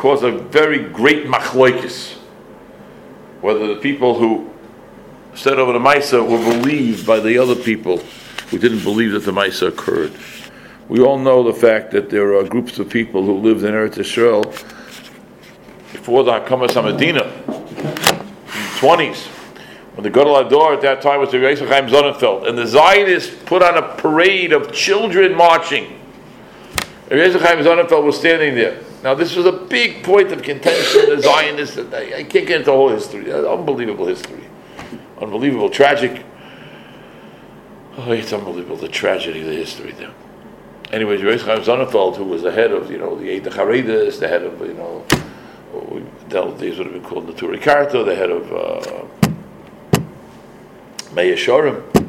cause 0.00 0.22
a 0.22 0.30
very 0.30 0.88
great 0.88 1.26
machloikis. 1.26 2.14
Whether 3.42 3.74
the 3.74 3.80
people 3.80 4.18
who 4.18 4.50
said 5.34 5.58
over 5.58 5.74
the 5.74 5.78
Maisa 5.78 6.26
were 6.26 6.42
believed 6.58 7.06
by 7.06 7.20
the 7.20 7.36
other 7.36 7.54
people 7.54 7.98
who 8.48 8.58
didn't 8.58 8.82
believe 8.82 9.12
that 9.12 9.24
the 9.24 9.30
Maisa 9.30 9.68
occurred. 9.68 10.12
We 10.88 11.00
all 11.00 11.18
know 11.18 11.42
the 11.42 11.52
fact 11.52 11.90
that 11.90 12.08
there 12.08 12.34
are 12.34 12.44
groups 12.44 12.78
of 12.78 12.88
people 12.88 13.24
who 13.24 13.36
lived 13.36 13.62
in 13.62 13.74
Eretz 13.74 13.98
Israel 13.98 14.42
before 15.92 16.24
the 16.24 16.32
Hakamas 16.32 16.70
Hamadina, 16.70 17.26
in 17.46 17.54
the 17.54 18.78
20s, 18.80 19.26
when 19.94 20.02
the 20.02 20.10
Gadol 20.10 20.36
Hador 20.36 20.76
at 20.76 20.80
that 20.80 21.02
time 21.02 21.20
was 21.20 21.30
the 21.30 21.38
Yosef 21.38 21.68
Chaim 21.68 21.88
Sonnenfeld, 21.88 22.48
and 22.48 22.56
the 22.56 22.66
Zionists 22.66 23.36
put 23.44 23.62
on 23.62 23.76
a 23.76 23.96
parade 23.96 24.54
of 24.54 24.72
children 24.72 25.36
marching. 25.36 26.00
Yosef 27.10 27.42
Chaim 27.42 27.58
Sonnenfeld 27.58 28.02
was 28.02 28.18
standing 28.18 28.54
there. 28.54 28.82
Now, 29.02 29.14
this 29.14 29.34
was 29.34 29.46
a 29.46 29.52
big 29.52 30.02
point 30.02 30.30
of 30.30 30.42
contention. 30.42 31.08
The 31.08 31.22
Zionists, 31.22 31.78
I, 31.78 32.18
I 32.18 32.24
can't 32.24 32.46
get 32.46 32.50
into 32.50 32.66
the 32.66 32.72
whole 32.72 32.90
history. 32.90 33.32
Unbelievable 33.32 34.06
history, 34.06 34.44
unbelievable, 35.20 35.70
tragic. 35.70 36.24
Oh, 37.96 38.12
it's 38.12 38.32
unbelievable 38.32 38.76
the 38.76 38.88
tragedy 38.88 39.40
of 39.40 39.46
the 39.46 39.54
history 39.54 39.92
there. 39.92 40.12
Anyways, 40.92 41.22
Yosef 41.22 41.46
Chaim 41.46 42.14
who 42.14 42.24
was 42.24 42.42
the 42.42 42.52
head 42.52 42.72
of 42.72 42.90
you 42.90 42.98
know 42.98 43.14
the 43.16 43.32
Eid 43.32 43.44
Haredis, 43.44 44.18
the 44.18 44.28
head 44.28 44.42
of 44.42 44.60
you 44.60 44.74
know, 44.74 45.06
we 45.88 46.04
dealt 46.28 46.58
these 46.58 46.78
would 46.78 46.88
have 46.88 46.94
been 46.94 47.04
called 47.04 47.26
Neturei 47.26 47.62
Karta, 47.62 48.04
the 48.04 48.14
head 48.14 48.30
of 48.30 48.52
uh, 48.52 49.06
Meah 51.14 51.36
Shearim. 51.36 51.99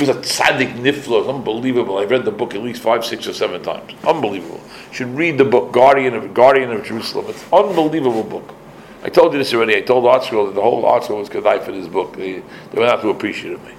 It 0.00 0.08
was 0.08 0.16
a 0.16 0.20
tzaddik 0.20 0.76
nifla, 0.76 1.28
unbelievable. 1.28 1.98
I've 1.98 2.10
read 2.10 2.24
the 2.24 2.30
book 2.30 2.54
at 2.54 2.62
least 2.62 2.80
five, 2.80 3.04
six, 3.04 3.26
or 3.26 3.34
seven 3.34 3.62
times. 3.62 3.92
Unbelievable. 4.02 4.58
You 4.88 4.94
should 4.94 5.14
read 5.14 5.36
the 5.36 5.44
book, 5.44 5.72
Guardian 5.72 6.14
of 6.14 6.32
Guardian 6.32 6.70
of 6.70 6.82
Jerusalem. 6.84 7.26
It's 7.28 7.42
an 7.42 7.52
unbelievable 7.52 8.22
book. 8.22 8.54
I 9.02 9.10
told 9.10 9.34
you 9.34 9.38
this 9.38 9.52
already. 9.52 9.76
I 9.76 9.82
told 9.82 10.04
ArtScroll 10.04 10.46
that 10.46 10.54
the 10.54 10.62
whole 10.62 10.84
ArtScroll 10.84 11.18
was 11.18 11.28
Kedai 11.28 11.62
for 11.62 11.72
this 11.72 11.86
book. 11.86 12.16
They, 12.16 12.42
they 12.72 12.80
not 12.80 13.02
too 13.02 13.10
appreciative 13.10 13.60
of 13.60 13.66
me. 13.66 13.74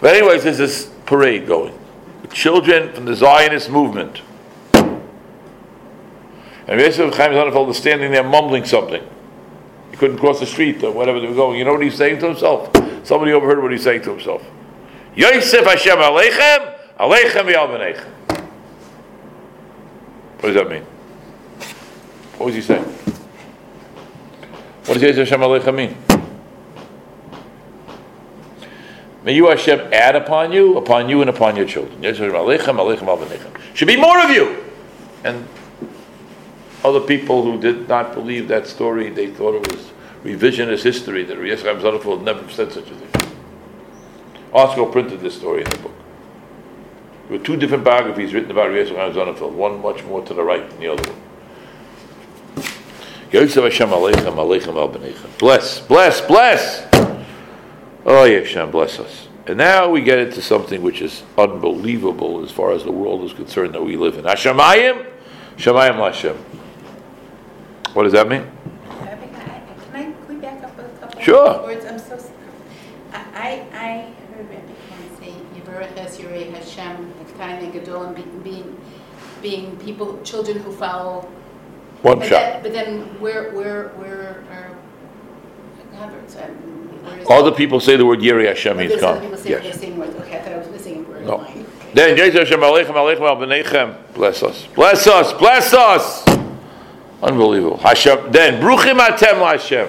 But 0.00 0.16
anyways, 0.16 0.42
there's 0.42 0.58
this 0.58 0.90
parade 1.06 1.46
going. 1.46 1.78
Children 2.32 2.92
from 2.92 3.04
the 3.04 3.14
Zionist 3.14 3.70
movement. 3.70 4.20
And 6.66 6.80
Yosef 6.80 7.14
Chaim 7.14 7.30
Sonnenfeld 7.30 7.70
is 7.70 7.76
standing 7.76 8.10
there 8.10 8.24
mumbling 8.24 8.64
something. 8.64 9.04
He 9.92 9.96
couldn't 9.96 10.18
cross 10.18 10.40
the 10.40 10.46
street 10.46 10.82
or 10.82 10.90
whatever 10.90 11.20
they 11.20 11.28
were 11.28 11.34
going. 11.34 11.56
You 11.58 11.64
know 11.64 11.74
what 11.74 11.82
he's 11.82 11.94
saying 11.94 12.18
to 12.18 12.26
himself? 12.26 12.72
Somebody 13.06 13.32
overheard 13.32 13.62
what 13.62 13.70
he's 13.70 13.84
saying 13.84 14.02
to 14.02 14.10
himself. 14.10 14.44
Yosef 15.14 15.64
Hashem 15.64 15.98
Aleichem, 15.98 16.78
Aleichem 16.98 17.52
Yalvanechem. 17.52 18.08
What 20.40 20.42
does 20.42 20.54
that 20.54 20.70
mean? 20.70 20.82
What 22.36 22.46
was 22.46 22.54
he 22.54 22.62
saying? 22.62 22.84
What 24.84 24.94
does 24.94 25.02
Yosef 25.02 25.28
Hashem 25.28 25.40
Aleichem 25.40 25.74
mean? 25.74 25.96
May 29.24 29.34
you 29.34 29.48
Hashem 29.48 29.92
add 29.92 30.16
upon 30.16 30.50
you, 30.50 30.76
upon 30.78 31.08
you, 31.08 31.20
and 31.20 31.30
upon 31.30 31.56
your 31.56 31.66
children. 31.66 32.02
Yosef 32.02 32.32
Hashem 32.32 32.34
Aleichem, 32.34 32.76
Aleichem 32.76 33.06
Yalvanechem. 33.06 33.74
Should 33.74 33.88
be 33.88 33.96
more 33.96 34.18
of 34.24 34.30
you. 34.30 34.64
And 35.24 35.46
other 36.82 37.00
people 37.00 37.44
who 37.44 37.60
did 37.60 37.88
not 37.88 38.14
believe 38.14 38.48
that 38.48 38.66
story, 38.66 39.10
they 39.10 39.28
thought 39.30 39.54
it 39.54 39.70
was 39.70 39.92
revisionist 40.24 40.82
history 40.82 41.22
that 41.24 41.38
Yosef 41.38 41.64
Chaim 41.64 41.78
Sonnenfeld 41.78 42.22
never 42.22 42.48
said 42.50 42.72
such 42.72 42.90
a 42.90 42.94
thing. 42.94 43.21
ArtScroll 44.52 44.92
printed 44.92 45.20
this 45.20 45.36
story 45.36 45.62
in 45.62 45.70
the 45.70 45.78
book. 45.78 45.92
There 47.28 47.38
were 47.38 47.44
two 47.44 47.56
different 47.56 47.84
biographies 47.84 48.34
written 48.34 48.50
about 48.50 48.72
Yosef 48.72 48.96
Chaim 48.96 49.12
Sonnenfeld, 49.14 49.52
one 49.52 49.80
much 49.80 50.04
more 50.04 50.22
to 50.24 50.34
the 50.34 50.42
right 50.42 50.68
than 50.68 50.80
the 50.80 50.88
other 50.92 51.10
one. 51.10 51.20
Yosef 53.30 53.64
Hashem 53.64 53.88
Aleichem, 53.88 54.34
Aleichem 54.34 54.76
Al 54.76 54.88
B'neichem. 54.90 55.38
Bless, 55.38 55.80
bless, 55.80 56.20
bless! 56.20 56.86
Oh, 58.04 58.26
Hashem, 58.28 58.70
bless 58.70 58.98
us. 58.98 59.28
And 59.46 59.56
now 59.58 59.88
we 59.88 60.02
get 60.02 60.18
into 60.18 60.42
something 60.42 60.82
which 60.82 61.00
is 61.00 61.22
unbelievable 61.38 62.42
as 62.44 62.50
far 62.50 62.72
as 62.72 62.84
the 62.84 62.92
world 62.92 63.24
is 63.24 63.32
concerned 63.32 63.74
that 63.74 63.82
we 63.82 63.96
live 63.96 64.18
in. 64.18 64.24
Hashemayim, 64.24 65.06
Shemayim 65.56 65.94
Lashem. 65.96 66.36
What 67.94 68.02
does 68.04 68.12
that 68.12 68.28
mean? 68.28 68.46
Can 68.90 69.08
I, 69.94 70.02
can 70.02 70.28
we 70.28 70.34
back 70.36 70.62
up 70.62 70.78
a 70.78 70.82
couple 71.00 71.20
Sure. 71.20 71.48
of 71.48 71.62
words? 71.64 71.84
I'm 71.86 71.98
so, 71.98 72.14
s- 72.14 72.30
I, 73.12 73.18
I 73.34 73.66
I 73.76 74.14
heard 74.34 74.48
Rabbi 74.48 74.62
Khan 74.88 75.61
say, 75.80 76.24
Yivarech 76.24 76.50
Yirei 76.50 76.52
Hashem, 76.54 77.12
and 77.40 77.72
Gadol, 77.72 78.02
and 78.04 78.16
be- 78.16 78.50
being, 78.50 78.76
being 79.42 79.76
people, 79.78 80.20
children 80.22 80.58
who 80.58 80.72
follow. 80.72 81.28
One 82.02 82.18
But 82.18 82.28
shot. 82.28 82.40
then- 82.40 82.62
But 82.62 82.72
then 82.72 83.20
where, 83.20 83.50
where, 83.52 83.88
where 83.90 84.42
are 84.50 84.70
converts? 85.98 86.34
Where 86.34 87.18
is- 87.20 87.30
Other 87.30 87.52
people 87.52 87.80
say 87.80 87.96
the 87.96 88.06
word 88.06 88.22
Yeri 88.22 88.46
Hashem 88.46 88.76
oh, 88.76 88.86
there's 88.88 89.02
other 89.02 89.20
come. 89.20 89.22
people 89.30 89.42
the 89.42 89.50
Yes. 89.50 89.80
same 89.80 89.98
words. 89.98 90.14
Okay, 90.16 90.38
I 90.38 90.42
thought 90.42 90.52
I 90.52 90.58
was 90.58 90.68
missing 90.68 91.04
a 91.04 91.08
word. 91.08 91.26
No. 91.26 91.46
Then 91.94 92.16
Yosef 92.16 92.34
Hashem 92.48 92.60
Aleichem, 92.60 92.94
Aleichem 92.94 93.74
Al. 93.74 93.94
Bless 94.14 94.42
us. 94.42 94.66
Bless 94.74 95.06
us. 95.06 95.32
Bless 95.34 95.74
us. 95.74 96.24
Unbelievable. 97.22 97.76
Hashem. 97.78 98.32
Then 98.32 98.60
Bruchim 98.62 98.98
Atem 98.98 99.34
LaHashem. 99.38 99.88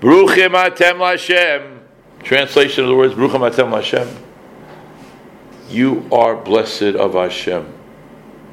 Bruchim 0.00 0.50
Atem 0.50 0.94
LaHashem. 0.98 1.78
Translation 2.24 2.84
of 2.84 2.90
the 2.90 2.96
words 2.96 3.14
Bruchim 3.14 3.48
Atem 3.48 3.70
LaHashem. 3.70 4.08
You 5.68 6.08
are 6.12 6.36
blessed 6.36 6.94
of 6.94 7.14
Hashem. 7.14 7.72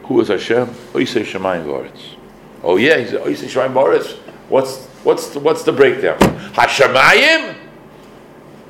Who 0.05 0.19
is 0.21 0.27
Hashem? 0.29 0.67
Oisei 0.67 1.23
Shemayim 1.23 1.65
V'aretz. 1.65 2.15
Oh 2.63 2.77
yeah, 2.77 2.97
he 2.97 3.05
said, 3.05 3.21
oh, 3.23 3.27
you 3.27 3.35
say 3.35 3.47
Shemayim 3.47 3.73
Boris. 3.73 4.13
What's, 4.49 4.85
what's, 5.03 5.29
the, 5.29 5.39
what's 5.39 5.63
the 5.63 5.71
breakdown? 5.71 6.17
Hashemayim? 6.53 7.55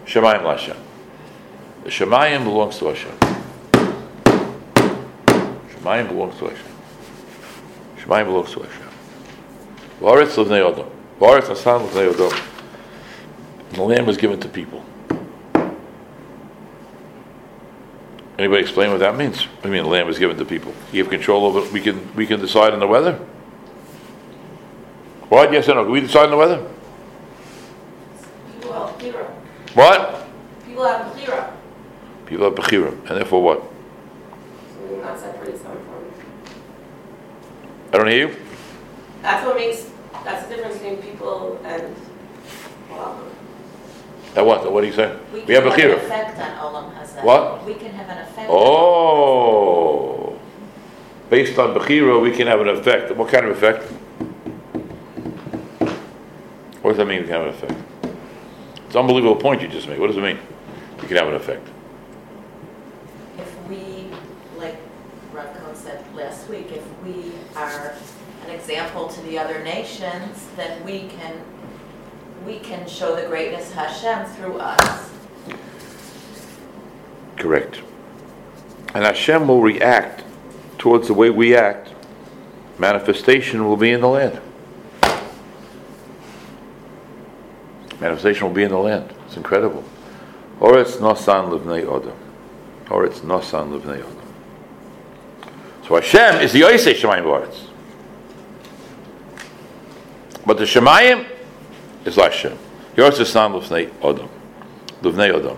Shemayim 0.05 0.41
Lashem. 0.41 0.77
The 1.83 1.89
Shemayim 1.89 2.43
belongs 2.43 2.77
to 2.79 2.87
Hashem. 2.87 3.17
Shemayim 5.69 6.07
belongs 6.09 6.37
to 6.39 6.47
Hashem. 6.47 6.73
Shemayim 7.97 8.25
belongs 8.25 8.51
to 8.53 8.59
Hashem. 8.61 8.89
Varetz 9.99 10.35
Levnei 10.43 10.73
Odom. 10.73 10.89
Varetz 11.19 11.49
Asan 11.49 11.81
Levnei 11.81 12.11
Odom. 12.11 12.49
And 13.69 13.77
the 13.77 13.83
land 13.83 14.05
was 14.05 14.17
given 14.17 14.39
to 14.39 14.47
people. 14.47 14.83
Anybody 18.37 18.61
explain 18.61 18.89
what 18.89 18.99
that 18.99 19.15
means? 19.15 19.47
I 19.63 19.67
mean 19.67 19.83
the 19.83 19.89
land 19.89 20.07
was 20.07 20.17
given 20.17 20.37
to 20.37 20.45
people? 20.45 20.73
You 20.91 21.03
have 21.03 21.11
control 21.11 21.45
over, 21.45 21.71
we 21.71 21.81
can, 21.81 22.13
we 22.15 22.25
can 22.25 22.39
decide 22.39 22.73
on 22.73 22.79
the 22.79 22.87
weather? 22.87 23.19
What? 25.29 25.51
Yes 25.51 25.69
or 25.69 25.75
no? 25.75 25.83
Can 25.83 25.91
we 25.91 26.01
decide 26.01 26.25
on 26.25 26.31
the 26.31 26.37
weather? 26.37 26.67
People 28.51 28.73
have 28.73 28.97
Bechira. 28.97 29.29
What? 29.75 30.27
People 30.65 30.83
have 30.85 31.13
Bechira. 31.13 31.53
People 32.25 32.45
have 32.45 32.55
Bechirim, 32.55 32.97
and 33.09 33.17
therefore 33.17 33.43
what? 33.43 33.59
So 33.61 34.95
we 34.95 35.01
not 35.01 35.19
separate 35.19 35.57
some 35.61 35.77
from. 35.77 36.05
I 37.91 37.97
don't 37.97 38.07
hear 38.07 38.29
you? 38.29 38.35
That's 39.21 39.45
what 39.45 39.55
makes, 39.55 39.89
that's 40.23 40.47
the 40.47 40.55
difference 40.55 40.77
between 40.77 40.97
people 40.97 41.59
and, 41.63 41.95
well, 42.89 43.23
That 44.33 44.45
what? 44.45 44.71
What 44.71 44.83
are 44.83 44.87
you 44.87 44.93
saying? 44.93 45.19
We 45.33 45.41
We 45.41 45.53
have 45.53 45.63
have 45.65 45.73
an 45.73 45.79
Bechirim. 45.79 45.97
effect 45.97 46.39
on 46.39 46.51
Olam 46.57 46.93
Hazeh. 46.95 47.23
What? 47.23 47.65
We 47.65 47.73
can 47.75 47.91
have 47.91 48.09
an 48.09 48.17
effect. 48.19 48.49
Oh. 48.49 50.39
Based 51.29 51.57
on 51.59 51.73
Bechira, 51.75 52.19
we 52.21 52.31
can 52.31 52.47
have 52.47 52.61
an 52.61 52.69
effect. 52.69 53.15
What 53.15 53.29
kind 53.31 53.45
of 53.45 53.51
effect? 53.51 53.83
What 56.81 56.91
does 56.91 56.97
that 56.97 57.05
mean, 57.07 57.21
we 57.21 57.27
can 57.27 57.33
have 57.33 57.43
an 57.43 57.49
effect? 57.49 57.73
It's 58.85 58.95
an 58.95 58.99
unbelievable 59.01 59.35
point 59.37 59.61
you 59.61 59.67
just 59.67 59.87
made. 59.87 59.99
What 59.99 60.07
does 60.07 60.17
it 60.17 60.21
mean? 60.21 60.37
We 61.01 61.07
can 61.07 61.17
have 61.17 61.27
an 61.27 61.35
effect. 61.35 61.67
If 63.37 63.67
we, 63.69 64.07
like 64.57 64.77
Rav 65.31 65.55
Cohen 65.57 65.75
said 65.75 66.03
last 66.15 66.49
week, 66.49 66.71
if 66.71 66.83
we 67.05 67.31
are 67.55 67.95
an 68.45 68.49
example 68.51 69.07
to 69.07 69.21
the 69.21 69.37
other 69.37 69.63
nations, 69.63 70.45
then 70.57 70.83
we 70.83 71.07
can, 71.07 71.41
we 72.45 72.59
can 72.59 72.87
show 72.87 73.15
the 73.15 73.27
greatness 73.27 73.69
of 73.69 73.75
Hashem 73.75 74.25
through 74.35 74.57
us. 74.57 75.11
Correct. 77.37 77.81
And 78.93 79.05
Hashem 79.05 79.47
will 79.47 79.61
react 79.61 80.23
towards 80.77 81.07
the 81.07 81.13
way 81.13 81.29
we 81.29 81.55
act. 81.55 81.89
Manifestation 82.77 83.65
will 83.65 83.77
be 83.77 83.91
in 83.91 84.01
the 84.01 84.07
land. 84.07 84.39
Manifestation 87.99 88.47
will 88.47 88.53
be 88.53 88.63
in 88.63 88.71
the 88.71 88.77
land. 88.77 89.13
It's 89.25 89.37
incredible. 89.37 89.83
Oretz 90.59 90.97
nosan 90.97 91.49
livnei 91.49 91.85
odom. 91.85 92.15
Oretz 92.87 93.21
nosan 93.21 93.71
livnei 93.71 94.01
odom. 94.01 94.19
So 95.87 95.95
Hashem 95.95 96.41
is 96.41 96.53
the 96.53 96.59
Yosef 96.59 96.97
Shemayim 96.97 97.23
Oretz. 97.23 97.67
But 100.45 100.57
the 100.57 100.65
Shemayim 100.65 101.27
is 102.05 102.15
Hashem. 102.15 102.57
Yoretz 102.95 103.19
nosan 103.19 103.53
livnei 103.53 103.89
odom. 104.01 104.29
Livnei 105.01 105.31
odom. 105.31 105.57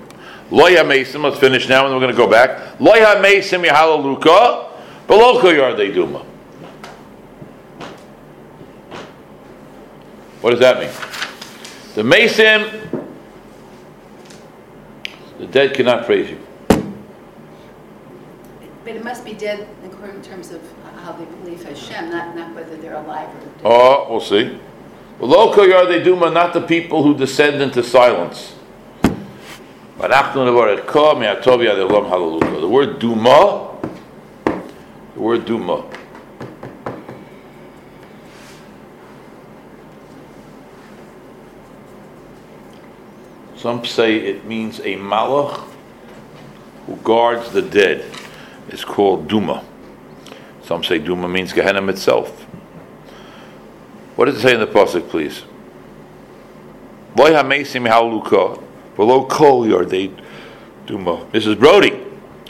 Loya 0.51 0.83
Mesim, 0.83 1.23
let's 1.23 1.39
finish 1.39 1.67
now 1.67 1.85
and 1.85 1.91
then 1.91 1.95
we're 1.95 2.01
going 2.01 2.11
to 2.11 2.17
go 2.17 2.27
back. 2.29 2.77
Loya 2.77 3.21
Mesim 3.21 3.67
Yahalaluka, 3.67 5.07
below 5.07 5.41
Yardei 5.41 5.93
Duma. 5.93 6.19
What 10.41 10.51
does 10.51 10.59
that 10.59 10.79
mean? 10.79 10.91
The 11.95 12.03
Mesim, 12.03 13.09
the 15.39 15.47
dead 15.47 15.73
cannot 15.73 16.05
praise 16.05 16.29
you. 16.29 16.39
But 18.83 18.95
it 18.95 19.03
must 19.03 19.25
be 19.25 19.33
dead 19.33 19.67
to 19.81 19.95
terms 20.21 20.51
of 20.51 20.61
how 21.03 21.13
they 21.13 21.25
believe 21.25 21.63
Hashem, 21.63 22.09
not, 22.09 22.35
not 22.35 22.53
whether 22.55 22.75
they're 22.77 22.95
alive 22.95 23.29
or 23.29 23.39
dead. 23.39 23.61
Oh, 23.63 24.07
we'll 24.09 24.19
see. 24.19 24.59
Below 25.19 25.53
Yardei 25.53 26.03
Duma, 26.03 26.29
not 26.29 26.53
the 26.53 26.61
people 26.61 27.01
who 27.01 27.15
descend 27.15 27.61
into 27.61 27.81
silence. 27.81 28.55
The 29.97 30.07
word 32.69 32.99
Duma, 32.99 33.71
the 35.13 35.19
word 35.19 35.45
Duma. 35.45 35.85
Some 43.55 43.85
say 43.85 44.17
it 44.17 44.45
means 44.45 44.79
a 44.81 44.95
malach 44.95 45.63
who 46.85 46.97
guards 46.97 47.51
the 47.51 47.61
dead. 47.63 48.05
It's 48.67 48.83
called 48.83 49.27
Duma. 49.27 49.63
Some 50.61 50.83
say 50.83 50.99
Duma 50.99 51.27
means 51.29 51.53
Gehenna 51.53 51.87
itself. 51.87 52.45
What 54.15 54.25
does 54.25 54.37
it 54.37 54.41
say 54.41 54.53
in 54.53 54.59
the 54.59 54.67
pasuk, 54.67 55.09
please? 55.09 55.43
Loy 57.15 57.31
hamesim 57.31 57.87
haluka, 57.89 58.61
below 58.95 59.25
kol 59.25 59.65
yardei 59.65 60.11
duma. 60.85 61.25
Mrs. 61.31 61.59
Brody, 61.59 61.91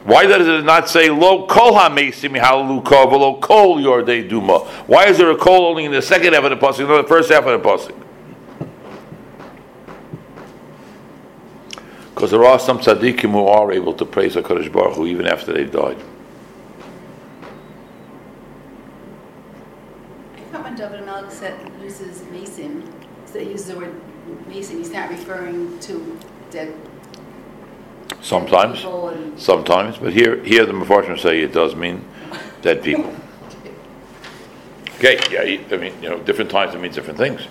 why 0.03 0.25
does 0.27 0.47
it 0.47 0.63
not 0.63 0.89
say 0.89 1.09
lo 1.09 1.47
kol 1.47 1.73
hamesim 1.73 2.39
haluka, 2.39 3.09
below 3.09 3.39
kol 3.39 3.77
yardei 3.77 4.27
duma? 4.27 4.59
Why 4.87 5.05
is 5.07 5.17
there 5.17 5.31
a 5.31 5.37
kol 5.37 5.67
only 5.67 5.85
in 5.85 5.91
the 5.91 6.01
second 6.01 6.33
half 6.33 6.43
of 6.43 6.51
the 6.51 6.57
pasuk, 6.57 6.87
not 6.87 7.01
the 7.01 7.07
first 7.07 7.31
half 7.31 7.45
of 7.45 7.61
the 7.61 7.67
pasuk? 7.67 7.95
Because 12.13 12.31
there 12.31 12.45
are 12.45 12.59
some 12.59 12.79
tzaddikim 12.79 13.31
who 13.31 13.45
are 13.47 13.71
able 13.71 13.93
to 13.93 14.05
praise 14.05 14.35
HaKadosh 14.35 14.71
Baruch 14.71 14.95
Hu 14.95 15.05
even 15.05 15.27
after 15.27 15.51
they've 15.51 15.71
died. 15.71 15.97
I 20.75 20.77
thought 20.77 20.91
when 20.91 20.99
David 20.99 21.05
Melech 21.05 21.31
said, 21.31 21.71
uses 21.81 22.25
mason, 22.31 22.83
so 23.25 23.39
he 23.39 23.51
uses 23.51 23.67
the 23.67 23.77
word 23.77 23.95
mason, 24.45 24.77
he's 24.77 24.91
not 24.91 25.09
referring 25.09 25.79
to 25.79 26.19
dead 26.51 26.75
Sometimes. 28.21 28.79
people 28.79 29.07
and 29.07 29.39
Sometimes, 29.39 29.97
but 29.97 30.11
here, 30.11 30.43
here 30.43 30.65
the 30.65 30.73
Mepharshim 30.73 31.17
say 31.17 31.39
it 31.39 31.53
does 31.53 31.77
mean 31.77 32.03
dead 32.61 32.83
people. 32.83 33.15
Okay, 34.97 35.17
yeah, 35.31 35.63
I 35.73 35.77
mean, 35.77 35.93
you 36.01 36.09
know, 36.09 36.19
different 36.19 36.51
times 36.51 36.75
it 36.75 36.81
means 36.81 36.95
different 36.95 37.19
things. 37.19 37.43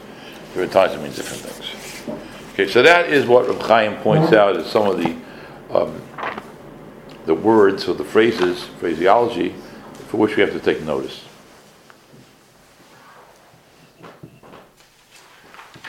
Different 0.49 0.73
times 0.73 0.93
it 0.93 1.01
means 1.01 1.17
different 1.17 1.45
things. 1.45 2.19
Okay, 2.53 2.69
so 2.69 2.83
that 2.83 3.09
is 3.09 3.25
what 3.25 3.49
Reb 3.49 3.63
Chaim 3.63 3.97
points 4.03 4.35
out 4.35 4.55
as 4.55 4.67
some 4.67 4.87
of 4.87 4.99
the, 4.99 5.17
um, 5.75 6.03
the 7.25 7.35
words 7.35 7.89
or 7.89 7.95
the 7.95 8.05
phrases, 8.05 8.65
phraseology, 8.65 9.55
for 10.09 10.19
which 10.19 10.37
we 10.37 10.43
have 10.43 10.53
to 10.53 10.61
take 10.61 10.83
notice. 10.83 11.25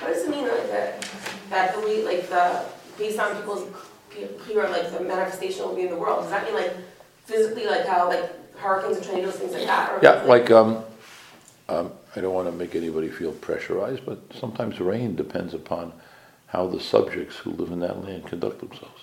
what 0.06 0.14
does 0.14 0.24
it 0.24 0.30
mean 0.30 0.48
like 0.48 0.68
that, 0.70 1.02
that 1.50 1.74
the 1.74 1.82
way, 1.82 2.06
like 2.30 2.30
the, 2.30 2.66
based 2.98 3.20
on 3.20 3.36
people's 3.36 3.68
Bechira, 4.12 4.70
like 4.70 4.92
the 4.92 5.02
manifestation 5.02 5.64
will 5.64 5.76
be 5.76 5.84
in 5.84 5.90
the 5.90 5.98
world? 5.98 6.22
Does 6.22 6.32
that 6.32 6.46
mean 6.46 6.56
like 6.56 6.74
physically, 7.26 7.66
like 7.66 7.86
how, 7.86 8.08
like 8.08 8.32
hurricanes 8.58 8.98
and 8.98 9.06
tornadoes, 9.06 9.36
things 9.36 9.54
like 9.54 9.66
that? 9.66 9.92
or 9.92 10.00
Yeah, 10.02 10.24
like, 10.24 10.52
um, 10.52 10.84
um, 11.68 11.92
I 12.16 12.22
don't 12.22 12.34
want 12.34 12.48
to 12.48 12.54
make 12.54 12.76
anybody 12.76 13.10
feel 13.10 13.32
pressurized, 13.34 14.06
but 14.06 14.20
sometimes 14.34 14.80
rain 14.80 15.16
depends 15.16 15.54
upon 15.54 15.92
how 16.48 16.68
the 16.68 16.80
subjects 16.80 17.36
who 17.38 17.52
live 17.52 17.72
in 17.72 17.80
that 17.82 18.04
land 18.04 18.26
conduct 18.26 18.60
themselves. 18.60 19.02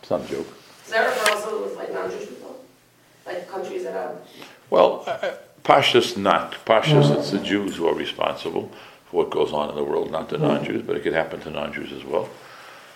It's 0.00 0.10
not 0.10 0.24
a 0.24 0.28
joke. 0.28 0.46
Does 0.84 0.92
that 0.92 1.06
refer 1.06 1.32
also 1.32 1.64
with 1.64 1.76
like 1.76 1.92
non-Jewish 1.92 2.28
people? 2.28 2.60
Like 3.24 3.48
countries 3.48 3.84
that 3.84 3.92
have, 3.92 4.16
Well, 4.70 5.04
uh, 5.06 5.10
uh, 5.10 5.34
Pashtus 5.64 6.16
not. 6.16 6.52
Pashtus, 6.64 7.16
it's 7.16 7.32
the 7.32 7.38
Jews 7.38 7.76
who 7.76 7.88
are 7.88 7.94
responsible 7.94 8.70
for 9.06 9.18
what 9.18 9.30
goes 9.30 9.52
on 9.52 9.70
in 9.70 9.76
the 9.76 9.84
world, 9.84 10.10
not 10.10 10.28
to 10.30 10.38
non-Jews, 10.38 10.82
but 10.82 10.96
it 10.96 11.02
could 11.02 11.12
happen 11.12 11.40
to 11.40 11.50
non-Jews 11.50 11.92
as 11.92 12.04
well. 12.04 12.28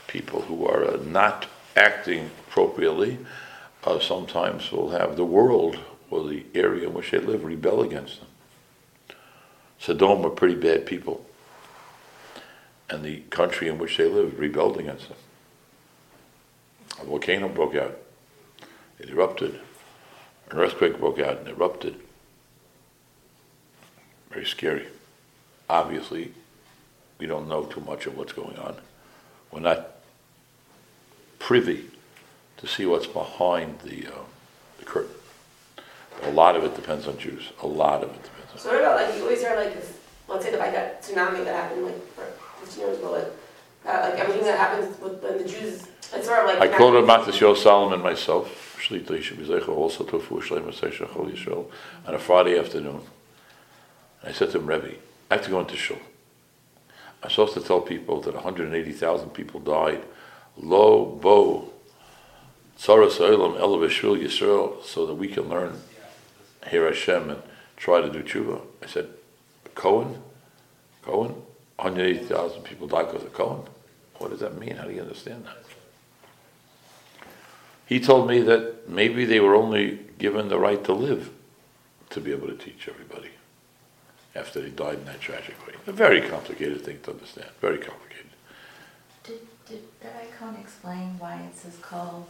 People 0.06 0.42
who 0.42 0.66
are 0.66 0.84
uh, 0.84 0.96
not 1.04 1.46
acting 1.76 2.30
appropriately 2.48 3.18
uh, 3.84 3.98
sometimes 4.00 4.70
will 4.72 4.90
have 4.90 5.16
the 5.16 5.24
world 5.24 5.78
or 6.10 6.28
the 6.28 6.44
area 6.54 6.88
in 6.88 6.94
which 6.94 7.12
they 7.12 7.18
live 7.18 7.44
rebel 7.44 7.82
against 7.82 8.18
them. 8.18 8.28
Sodom 9.78 10.26
are 10.26 10.30
pretty 10.30 10.56
bad 10.56 10.84
people, 10.84 11.24
and 12.90 13.04
the 13.04 13.20
country 13.30 13.68
in 13.68 13.78
which 13.78 13.96
they 13.96 14.08
live 14.08 14.38
rebelled 14.38 14.78
against 14.78 15.08
them. 15.08 15.16
A 17.00 17.04
volcano 17.04 17.48
broke 17.48 17.76
out, 17.76 17.96
it 18.98 19.08
erupted. 19.08 19.60
An 20.50 20.58
earthquake 20.58 20.98
broke 20.98 21.20
out 21.20 21.38
and 21.38 21.48
erupted. 21.48 21.94
Very 24.30 24.44
scary. 24.44 24.86
Obviously, 25.70 26.32
we 27.18 27.26
don't 27.26 27.48
know 27.48 27.62
too 27.64 27.80
much 27.80 28.06
of 28.06 28.16
what's 28.18 28.32
going 28.32 28.58
on. 28.58 28.74
We're 29.52 29.60
not 29.60 29.86
privy 31.38 31.84
to 32.56 32.66
see 32.66 32.86
what's 32.86 33.06
behind 33.06 33.78
the, 33.80 34.08
uh, 34.08 34.24
the 34.80 34.84
curtain. 34.84 35.14
A 36.24 36.32
lot 36.32 36.56
of 36.56 36.64
it 36.64 36.74
depends 36.74 37.06
on 37.06 37.16
Jews. 37.18 37.52
A 37.62 37.68
lot 37.68 38.02
of 38.02 38.10
it 38.10 38.20
depends 38.20 38.52
on. 38.52 38.58
So 38.58 38.70
what 38.70 38.80
about 38.80 38.96
like, 39.00 39.14
you 39.14 39.22
always 39.22 39.40
hear 39.40 39.54
like, 39.54 39.76
if, 39.76 40.00
let's 40.28 40.44
say 40.44 40.58
like 40.58 40.72
that 40.72 41.04
tsunami 41.04 41.44
that 41.44 41.54
happened 41.54 41.86
like 41.86 42.02
fifteen 42.60 42.86
years 42.86 42.98
ago, 42.98 43.12
like, 43.12 43.30
uh, 43.86 44.10
like 44.10 44.18
everything 44.18 44.42
that 44.42 44.58
happens 44.58 45.00
with, 45.00 45.22
when 45.22 45.38
the 45.38 45.44
Jews, 45.44 45.86
it's 46.12 46.26
sort 46.26 46.40
of 46.40 46.46
like. 46.46 46.60
I 46.60 46.76
quoted 46.76 47.04
Matisyahu 47.04 47.56
Salomon 47.56 48.02
myself, 48.02 48.76
also 49.68 50.04
Tofu 50.04 50.40
Shlema 50.40 50.72
Chol 50.72 51.30
Yisrael, 51.30 51.70
on 52.08 52.14
a 52.14 52.18
Friday 52.18 52.58
afternoon. 52.58 53.02
I 54.24 54.32
said 54.32 54.50
to 54.50 54.58
him, 54.58 54.66
Rebbe, 54.66 54.94
I 55.30 55.34
have 55.36 55.44
to 55.44 55.50
go 55.50 55.60
into 55.60 55.76
shul. 55.76 55.98
I'm 57.22 57.30
supposed 57.30 57.54
to 57.54 57.60
tell 57.60 57.80
people 57.80 58.20
that 58.22 58.34
180,000 58.34 59.30
people 59.30 59.60
died. 59.60 60.02
Lo 60.56 61.04
bo 61.04 61.72
tzaras 62.78 63.20
ela 63.20 63.78
b'shvil 63.78 64.20
Yisrael, 64.20 64.82
so 64.82 65.06
that 65.06 65.14
we 65.14 65.28
can 65.28 65.48
learn 65.48 65.80
here 66.68 66.86
Hashem 66.86 67.30
and 67.30 67.42
try 67.76 68.00
to 68.00 68.10
do 68.10 68.22
tshuva. 68.22 68.60
I 68.82 68.86
said, 68.86 69.08
Cohen, 69.74 70.20
Cohen, 71.02 71.42
180,000 71.76 72.62
people 72.62 72.88
died 72.88 73.06
because 73.06 73.24
of 73.24 73.32
Cohen. 73.32 73.62
What 74.18 74.30
does 74.30 74.40
that 74.40 74.58
mean? 74.58 74.76
How 74.76 74.84
do 74.84 74.92
you 74.92 75.00
understand 75.00 75.44
that? 75.44 75.64
He 77.86 78.00
told 78.00 78.28
me 78.28 78.40
that 78.42 78.88
maybe 78.88 79.24
they 79.24 79.40
were 79.40 79.54
only 79.54 80.00
given 80.18 80.48
the 80.48 80.58
right 80.58 80.82
to 80.84 80.92
live 80.92 81.30
to 82.10 82.20
be 82.20 82.32
able 82.32 82.48
to 82.48 82.56
teach 82.56 82.88
everybody 82.88 83.30
after 84.34 84.60
they 84.60 84.70
died 84.70 84.98
in 84.98 85.04
that 85.06 85.20
tragic 85.20 85.54
way. 85.66 85.74
A 85.86 85.92
very 85.92 86.20
complicated 86.20 86.82
thing 86.82 87.00
to 87.02 87.12
understand. 87.12 87.48
Very 87.60 87.78
complicated. 87.78 88.26
Did, 89.24 89.40
did 89.66 89.82
Rabbi 90.02 90.26
Cohen 90.38 90.56
explain 90.60 91.18
why 91.18 91.40
it 91.50 91.56
says 91.56 91.76
called 91.80 92.26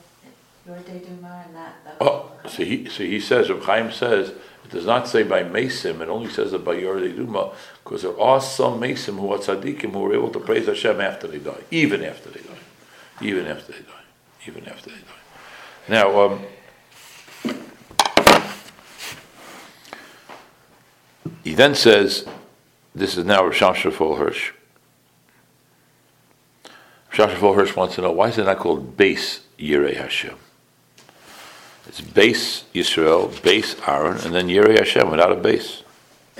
your 0.67 0.79
day 0.79 0.99
Duma 0.99 1.45
and 1.47 1.55
not 1.55 1.85
the? 1.85 2.05
Oh, 2.05 2.33
so 2.49 2.65
he, 2.65 2.89
so 2.89 3.05
he 3.05 3.21
says, 3.21 3.51
Reb 3.51 3.63
Chaim 3.63 3.93
says, 3.93 4.31
it 4.31 4.71
does 4.71 4.87
not 4.87 5.09
say 5.09 5.23
by 5.23 5.43
Mesim, 5.43 6.01
it 6.01 6.09
only 6.09 6.31
says 6.31 6.53
it 6.53 6.65
by 6.65 6.75
Yoreh 6.75 7.15
Duma, 7.17 7.53
because 7.83 8.03
there 8.03 8.19
are 8.21 8.41
some 8.41 8.81
Mesim 8.81 9.19
who 9.19 9.33
are 9.33 9.39
tzaddikim 9.39 9.93
who 9.93 10.07
are 10.07 10.15
able 10.15 10.31
to 10.31 10.41
praise 10.41 10.67
Hashem 10.67 11.01
after 11.01 11.27
they 11.27 11.39
die, 11.39 11.63
even 11.71 12.05
after 12.05 12.31
they 12.31 12.41
die, 12.41 13.23
even 13.23 13.47
after 13.47 13.73
they 13.73 13.79
die, 13.79 14.05
even 14.47 14.67
after 14.69 14.91
they 14.91 14.97
die. 14.97 15.89
Now, 15.89 16.21
um, 16.21 16.45
he 21.51 21.57
then 21.57 21.75
says, 21.75 22.29
this 22.95 23.17
is 23.17 23.25
now 23.25 23.45
Rosh 23.45 23.61
Shafol 23.61 24.17
Hirsch. 24.17 24.53
Rosh 27.19 27.29
Shafol 27.29 27.57
Hirsch 27.57 27.75
wants 27.75 27.97
to 27.97 28.03
know, 28.03 28.13
why 28.13 28.29
is 28.29 28.39
it 28.39 28.45
not 28.45 28.59
called 28.59 28.97
base 28.97 29.41
Yirei 29.59 29.97
Hashem? 29.97 30.37
It's 31.89 32.01
base 32.01 32.67
Yisrael, 32.73 33.43
base 33.43 33.75
Aaron, 33.85 34.19
and 34.19 34.33
then 34.33 34.47
Yirei 34.47 34.79
Hashem 34.79 35.11
without 35.11 35.33
a 35.33 35.35
base. 35.35 35.83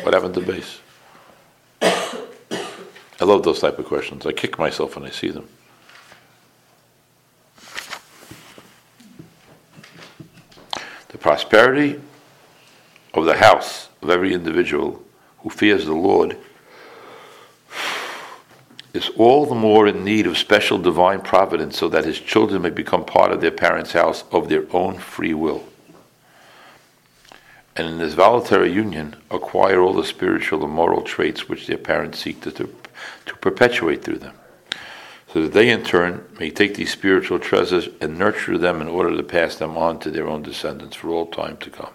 What 0.03 0.15
happened 0.15 0.35
to 0.35 0.43
base? 0.43 0.79
I 1.83 3.25
love 3.25 3.43
those 3.43 3.59
type 3.59 3.81
of 3.81 3.87
questions. 3.87 4.25
I 4.27 4.31
kick 4.31 4.61
myself 4.61 4.95
when 4.95 5.05
I 5.05 5.11
see 5.11 5.31
them. 5.31 5.49
The 11.09 11.19
prosperity 11.19 12.01
of 13.13 13.25
the 13.25 13.37
house 13.37 13.90
of 14.03 14.11
every 14.11 14.33
individual 14.33 15.03
who 15.39 15.51
fears 15.51 15.85
the 15.85 15.95
Lord 15.95 16.37
is 18.93 19.11
all 19.17 19.47
the 19.47 19.55
more 19.55 19.87
in 19.87 20.05
need 20.05 20.27
of 20.27 20.37
special 20.37 20.79
divine 20.79 21.21
providence 21.21 21.79
so 21.79 21.89
that 21.89 22.05
his 22.05 22.19
children 22.19 22.63
may 22.63 22.71
become 22.71 23.05
part 23.05 23.31
of 23.31 23.41
their 23.41 23.51
parents' 23.51 23.93
house 23.93 24.25
of 24.33 24.49
their 24.49 24.65
own 24.75 24.99
free 24.99 25.35
will. 25.35 25.65
And 27.77 27.87
in 27.87 27.99
this 27.99 28.15
voluntary 28.15 28.73
union, 28.73 29.17
acquire 29.31 29.81
all 29.81 29.95
the 29.95 30.05
spiritual 30.05 30.65
and 30.65 30.73
moral 30.73 31.03
traits 31.03 31.49
which 31.49 31.67
their 31.67 31.79
parents 31.79 32.19
seek 32.19 32.41
to, 32.43 32.51
to, 32.53 32.75
to 33.27 33.37
perpetuate 33.37 34.03
through 34.03 34.19
them, 34.19 34.35
so 35.33 35.43
that 35.43 35.53
they 35.53 35.71
in 35.71 35.85
turn 35.85 36.27
may 36.39 36.51
take 36.51 36.75
these 36.75 36.91
spiritual 36.91 37.39
treasures 37.39 37.89
and 38.01 38.19
nurture 38.19 38.59
them 38.59 38.83
in 38.83 38.89
order 38.89 39.17
to 39.17 39.23
pass 39.23 39.55
them 39.55 39.79
on 39.79 40.01
to 40.01 40.11
their 40.11 40.27
own 40.27 40.43
descendants 40.43 40.97
for 40.97 41.11
all 41.11 41.27
time 41.27 41.57
to 41.59 41.71
come. 41.71 41.93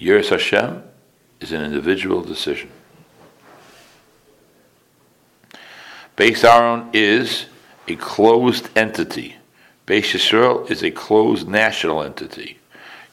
Yiras 0.00 0.30
Hashem 0.30 0.82
is 1.40 1.52
an 1.52 1.62
individual 1.62 2.22
decision. 2.22 2.70
Beis 6.16 6.42
Aaron 6.42 6.88
is 6.92 7.46
a 7.86 7.96
closed 7.96 8.68
entity. 8.76 9.36
Beis 9.86 10.12
Yisrael 10.12 10.70
is 10.70 10.82
a 10.82 10.90
closed 10.90 11.48
national 11.48 12.02
entity. 12.02 12.58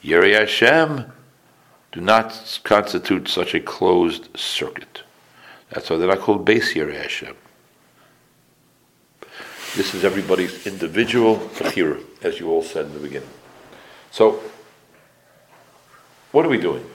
Yeri 0.01 0.33
Hashem 0.33 1.11
do 1.91 2.01
not 2.01 2.59
constitute 2.63 3.27
such 3.27 3.53
a 3.53 3.59
closed 3.59 4.29
circuit. 4.37 5.03
That's 5.69 5.89
why 5.89 5.97
they're 5.97 6.07
not 6.07 6.19
called 6.19 6.45
Beis 6.45 6.75
Yeri 6.75 6.95
Hashem. 6.95 7.35
This 9.75 9.93
is 9.93 10.05
everybody's 10.05 10.65
individual 10.65 11.37
bechira, 11.37 12.01
as 12.21 12.39
you 12.39 12.49
all 12.49 12.63
said 12.63 12.85
in 12.85 12.93
the 12.93 12.99
beginning. 12.99 13.29
So, 14.11 14.41
what 16.31 16.45
are 16.45 16.49
we 16.49 16.59
doing? 16.59 16.85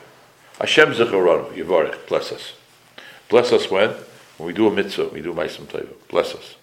Hashem 0.61 0.93
Zecharanu, 0.93 1.53
Yivarech, 1.53 2.07
bless 2.07 2.33
us. 2.33 2.55
Bless 3.29 3.53
us 3.53 3.71
when? 3.71 3.91
When 4.37 4.47
we 4.47 4.53
do 4.53 4.67
a 4.67 4.71
mitzvah, 4.71 5.09
we 5.09 5.23
do 5.23 5.33
Maisim 5.33 5.67
Teva. 5.67 5.93
Bless 6.09 6.35
us. 6.35 6.57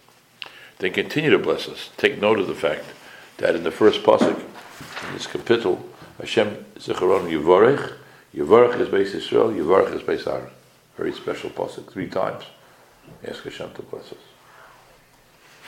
Then 0.78 0.94
continue 0.94 1.30
to 1.32 1.40
bless 1.40 1.68
us. 1.68 1.90
Take 1.98 2.22
note 2.22 2.40
of 2.40 2.48
the 2.48 2.56
fact 2.56 2.86
that 3.38 3.56
in 3.56 3.64
the 3.64 3.72
first 3.72 4.04
pasuk, 4.04 4.38
in 4.38 5.14
this 5.14 5.28
kapitel, 5.28 5.82
Hashem 6.20 6.66
Zecharonu 6.76 7.30
Yivarech, 7.30 7.94
Yivarech 8.36 8.80
is 8.80 8.88
Beis 8.90 9.16
Yisrael, 9.16 9.56
Yivarech 9.56 9.94
is 9.96 10.02
Beis 10.02 10.32
Aaron. 10.32 10.52
Very 10.98 11.14
special 11.14 11.50
pasuk, 11.50 11.92
three 11.92 12.08
times. 12.08 12.44
Ask 13.28 13.44
Hashem 13.44 13.74
to 13.74 13.82
bless 13.84 14.12
us. 14.12 14.18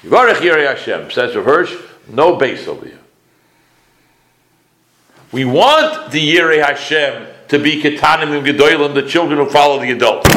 Yivarech 0.03 0.35
Yirei 0.35 0.67
Hashem, 0.67 1.11
says 1.11 1.35
Rav 1.35 1.45
Hirsch, 1.45 1.75
no 2.07 2.35
base 2.35 2.67
over 2.67 2.85
here. 2.85 2.99
We 5.31 5.45
want 5.45 6.11
the 6.11 6.35
Yirei 6.35 6.63
Hashem 6.63 7.27
to 7.47 7.59
be 7.59 7.81
Ketanim 7.81 8.37
and 8.37 8.45
Gedolim, 8.45 8.93
the 8.93 9.07
children 9.07 9.37
who 9.37 9.49
follow 9.49 9.79
the 9.79 9.91
adults. 9.91 10.29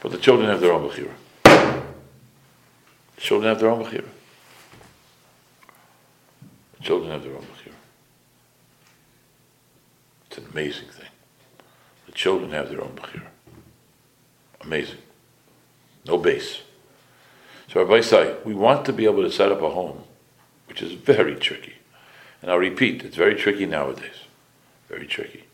But 0.00 0.12
the 0.12 0.18
children 0.18 0.48
have 0.48 0.60
their 0.60 0.72
own 0.72 0.88
Bechira. 0.88 1.12
The 1.44 3.20
children 3.20 3.48
have 3.48 3.60
their 3.60 3.70
own 3.70 3.84
Bechira. 3.84 4.08
The 6.78 6.84
children 6.84 7.10
have 7.10 7.22
their 7.22 7.34
own 7.34 7.42
Bechira. 7.42 7.74
It's 10.26 10.38
an 10.38 10.46
amazing 10.52 10.88
thing. 10.88 11.10
The 12.06 12.12
children 12.12 12.50
have 12.50 12.68
their 12.70 12.82
own 12.82 12.96
Bechira. 12.96 13.26
Amazing. 14.62 14.98
No 16.06 16.16
base. 16.16 16.62
So 17.68 17.80
Rabbi 17.80 18.00
say, 18.00 18.36
we 18.44 18.54
want 18.54 18.84
to 18.86 18.92
be 18.92 19.04
able 19.04 19.22
to 19.22 19.30
set 19.30 19.52
up 19.52 19.62
a 19.62 19.70
home, 19.70 20.02
which 20.66 20.82
is 20.82 20.92
very 20.92 21.36
tricky. 21.36 21.74
And 22.42 22.50
I'll 22.50 22.58
repeat, 22.58 23.02
it's 23.04 23.16
very 23.16 23.34
tricky 23.34 23.66
nowadays. 23.66 24.24
Very 24.88 25.06
tricky. 25.06 25.44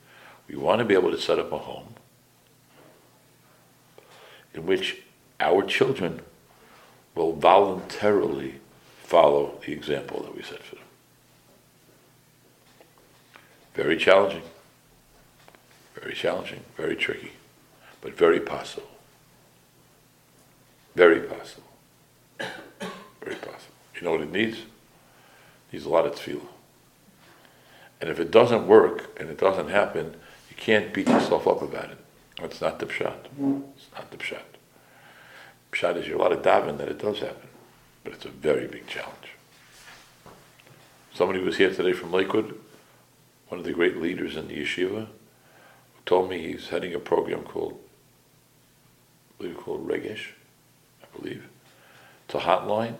We 0.48 0.56
want 0.56 0.78
to 0.78 0.84
be 0.84 0.94
able 0.94 1.10
to 1.10 1.20
set 1.20 1.38
up 1.38 1.52
a 1.52 1.58
home 1.58 1.94
in 4.54 4.66
which 4.66 5.02
our 5.40 5.62
children 5.64 6.20
will 7.14 7.32
voluntarily 7.32 8.54
follow 9.02 9.58
the 9.64 9.72
example 9.72 10.22
that 10.22 10.34
we 10.34 10.42
set 10.42 10.62
for 10.62 10.76
them. 10.76 10.84
Very 13.74 13.96
challenging. 13.96 14.42
Very 15.94 16.14
challenging, 16.14 16.60
very 16.76 16.94
tricky, 16.94 17.32
but 18.00 18.16
very 18.16 18.40
possible. 18.40 18.88
Very 20.94 21.20
possible. 21.20 21.68
Very 23.20 23.36
possible. 23.36 23.74
You 23.94 24.02
know 24.02 24.12
what 24.12 24.20
it 24.22 24.32
needs? 24.32 24.58
It 24.58 24.64
needs 25.72 25.84
a 25.84 25.90
lot 25.90 26.06
of 26.06 26.14
tefillah. 26.14 26.55
And 28.06 28.12
if 28.12 28.20
it 28.20 28.30
doesn't 28.30 28.68
work 28.68 29.18
and 29.18 29.28
it 29.28 29.36
doesn't 29.36 29.68
happen, 29.68 30.14
you 30.48 30.54
can't 30.56 30.94
beat 30.94 31.08
yourself 31.08 31.48
up 31.48 31.60
about 31.60 31.90
it. 31.90 31.98
It's 32.40 32.60
not 32.60 32.78
the 32.78 32.86
pshat. 32.86 33.16
It's 33.74 33.88
not 33.96 34.12
the 34.12 34.16
pshat. 34.16 34.44
Pshat 35.72 35.96
is 35.96 36.06
you're 36.06 36.16
allowed 36.16 36.28
to 36.28 36.36
daven 36.36 36.78
that 36.78 36.88
it 36.88 37.00
does 37.00 37.18
happen, 37.18 37.48
but 38.04 38.12
it's 38.12 38.24
a 38.24 38.28
very 38.28 38.68
big 38.68 38.86
challenge. 38.86 39.32
Somebody 41.14 41.40
was 41.40 41.56
here 41.56 41.74
today 41.74 41.92
from 41.92 42.12
Lakewood, 42.12 42.56
one 43.48 43.58
of 43.58 43.66
the 43.66 43.72
great 43.72 43.96
leaders 43.96 44.36
in 44.36 44.46
the 44.46 44.62
yeshiva, 44.62 45.06
who 45.06 46.02
told 46.04 46.30
me 46.30 46.52
he's 46.52 46.68
heading 46.68 46.94
a 46.94 47.00
program 47.00 47.42
called, 47.42 47.76
I 49.32 49.42
believe 49.42 49.56
called 49.56 49.88
Regesh, 49.88 50.28
I 51.02 51.18
believe. 51.18 51.48
It's 52.26 52.36
a 52.36 52.46
hotline 52.46 52.98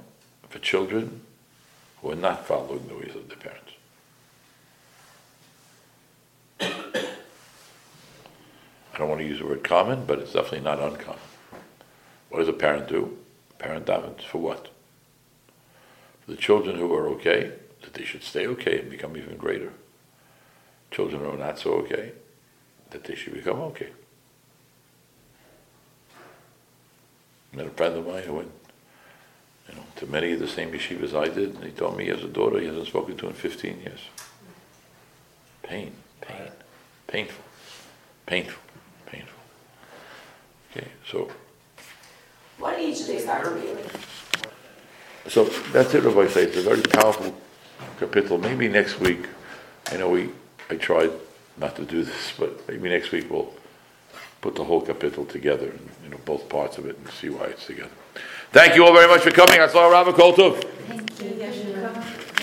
for 0.49 0.59
children 0.59 1.21
who 2.03 2.11
are 2.11 2.16
not 2.16 2.45
following 2.45 2.88
the 2.88 2.97
ways 2.97 3.14
of 3.14 3.29
their 3.29 3.38
parents. 3.38 3.65
I 6.61 7.05
don't 8.99 9.09
want 9.09 9.21
to 9.21 9.27
use 9.27 9.38
the 9.40 9.47
word 9.47 9.64
common, 9.64 10.05
but 10.07 10.19
it's 10.19 10.33
definitely 10.33 10.61
not 10.61 10.81
uncommon. 10.81 11.21
What 12.31 12.38
does 12.38 12.49
a 12.49 12.53
parent 12.53 12.88
do? 12.88 13.19
A 13.51 13.62
parent 13.62 13.87
davens 13.87 14.23
for 14.23 14.38
what? 14.38 14.69
For 16.25 16.33
the 16.33 16.37
children 16.37 16.77
who 16.77 16.92
are 16.95 17.09
okay, 17.09 17.53
that 17.83 17.95
they 17.95 18.05
should 18.05 18.23
stay 18.23 18.47
okay 18.47 18.81
and 18.81 18.90
become 18.90 19.16
even 19.16 19.37
greater. 19.37 19.73
Children 20.90 21.23
who 21.23 21.31
are 21.31 21.38
not 21.38 21.59
so 21.59 21.73
okay, 21.75 22.12
that 22.90 23.05
they 23.05 23.14
should 23.14 23.35
become 23.35 23.61
okay. 23.61 23.90
I 27.53 27.57
met 27.57 27.66
a 27.66 27.71
friend 27.71 27.97
of 27.97 28.07
mine 28.07 28.23
who 28.25 28.35
went, 28.35 28.53
you 29.69 29.77
know, 29.77 29.83
to 29.97 30.07
many 30.07 30.33
of 30.33 30.40
the 30.40 30.49
same 30.49 30.73
yeshivas 30.73 31.14
I 31.14 31.29
did, 31.33 31.55
and 31.55 31.64
he 31.64 31.71
told 31.71 31.97
me 31.97 32.05
he 32.05 32.11
has 32.11 32.23
a 32.23 32.29
daughter 32.29 32.61
he 32.61 32.66
hasn't 32.66 32.87
spoken 32.87 33.16
to 33.16 33.29
in 33.29 33.33
15 33.33 33.81
years. 33.81 34.01
Pain, 35.62 35.92
pain, 36.20 36.48
painful, 37.07 37.44
painful, 38.26 38.62
painful. 39.07 39.38
Okay, 40.70 40.88
so 41.11 41.31
What 42.59 42.79
age 42.79 42.98
do 42.98 43.05
they 43.07 43.18
start 43.18 43.46
reviewing? 43.46 43.85
So 45.29 45.44
that's 45.72 45.92
it, 45.94 46.05
Rabbi 46.05 46.29
say, 46.29 46.44
it's 46.44 46.57
a 46.57 46.62
very 46.62 46.83
powerful 46.83 47.35
kapitel. 47.98 48.40
Maybe 48.40 48.68
next 48.68 49.00
week, 49.00 49.26
I 49.90 49.96
know 49.96 50.11
we, 50.11 50.31
I 50.70 50.76
tried 50.76 51.11
not 51.59 51.76
to 51.76 51.85
do 51.85 52.05
this, 52.05 52.33
but 52.38 52.66
maybe 52.68 52.88
next 52.88 53.11
week 53.12 53.31
we'll 53.31 53.52
put 54.40 54.55
the 54.55 54.64
whole 54.64 54.83
kapitel 54.83 55.29
together, 55.29 55.68
and, 55.68 55.90
you 56.05 56.11
know, 56.11 56.18
both 56.24 56.48
parts 56.48 56.79
of 56.79 56.87
it, 56.87 56.96
and 56.96 57.09
see 57.11 57.29
why 57.29 57.46
it's 57.46 57.66
together. 57.66 57.90
Thank 58.52 58.76
you 58.76 58.87
all 58.87 58.92
very 58.94 59.09
much 59.09 59.22
for 59.22 59.31
coming. 59.31 59.61
I 59.61 59.68
saw 59.68 59.88
Rabbi 59.88 60.12
Koltov. 60.12 61.06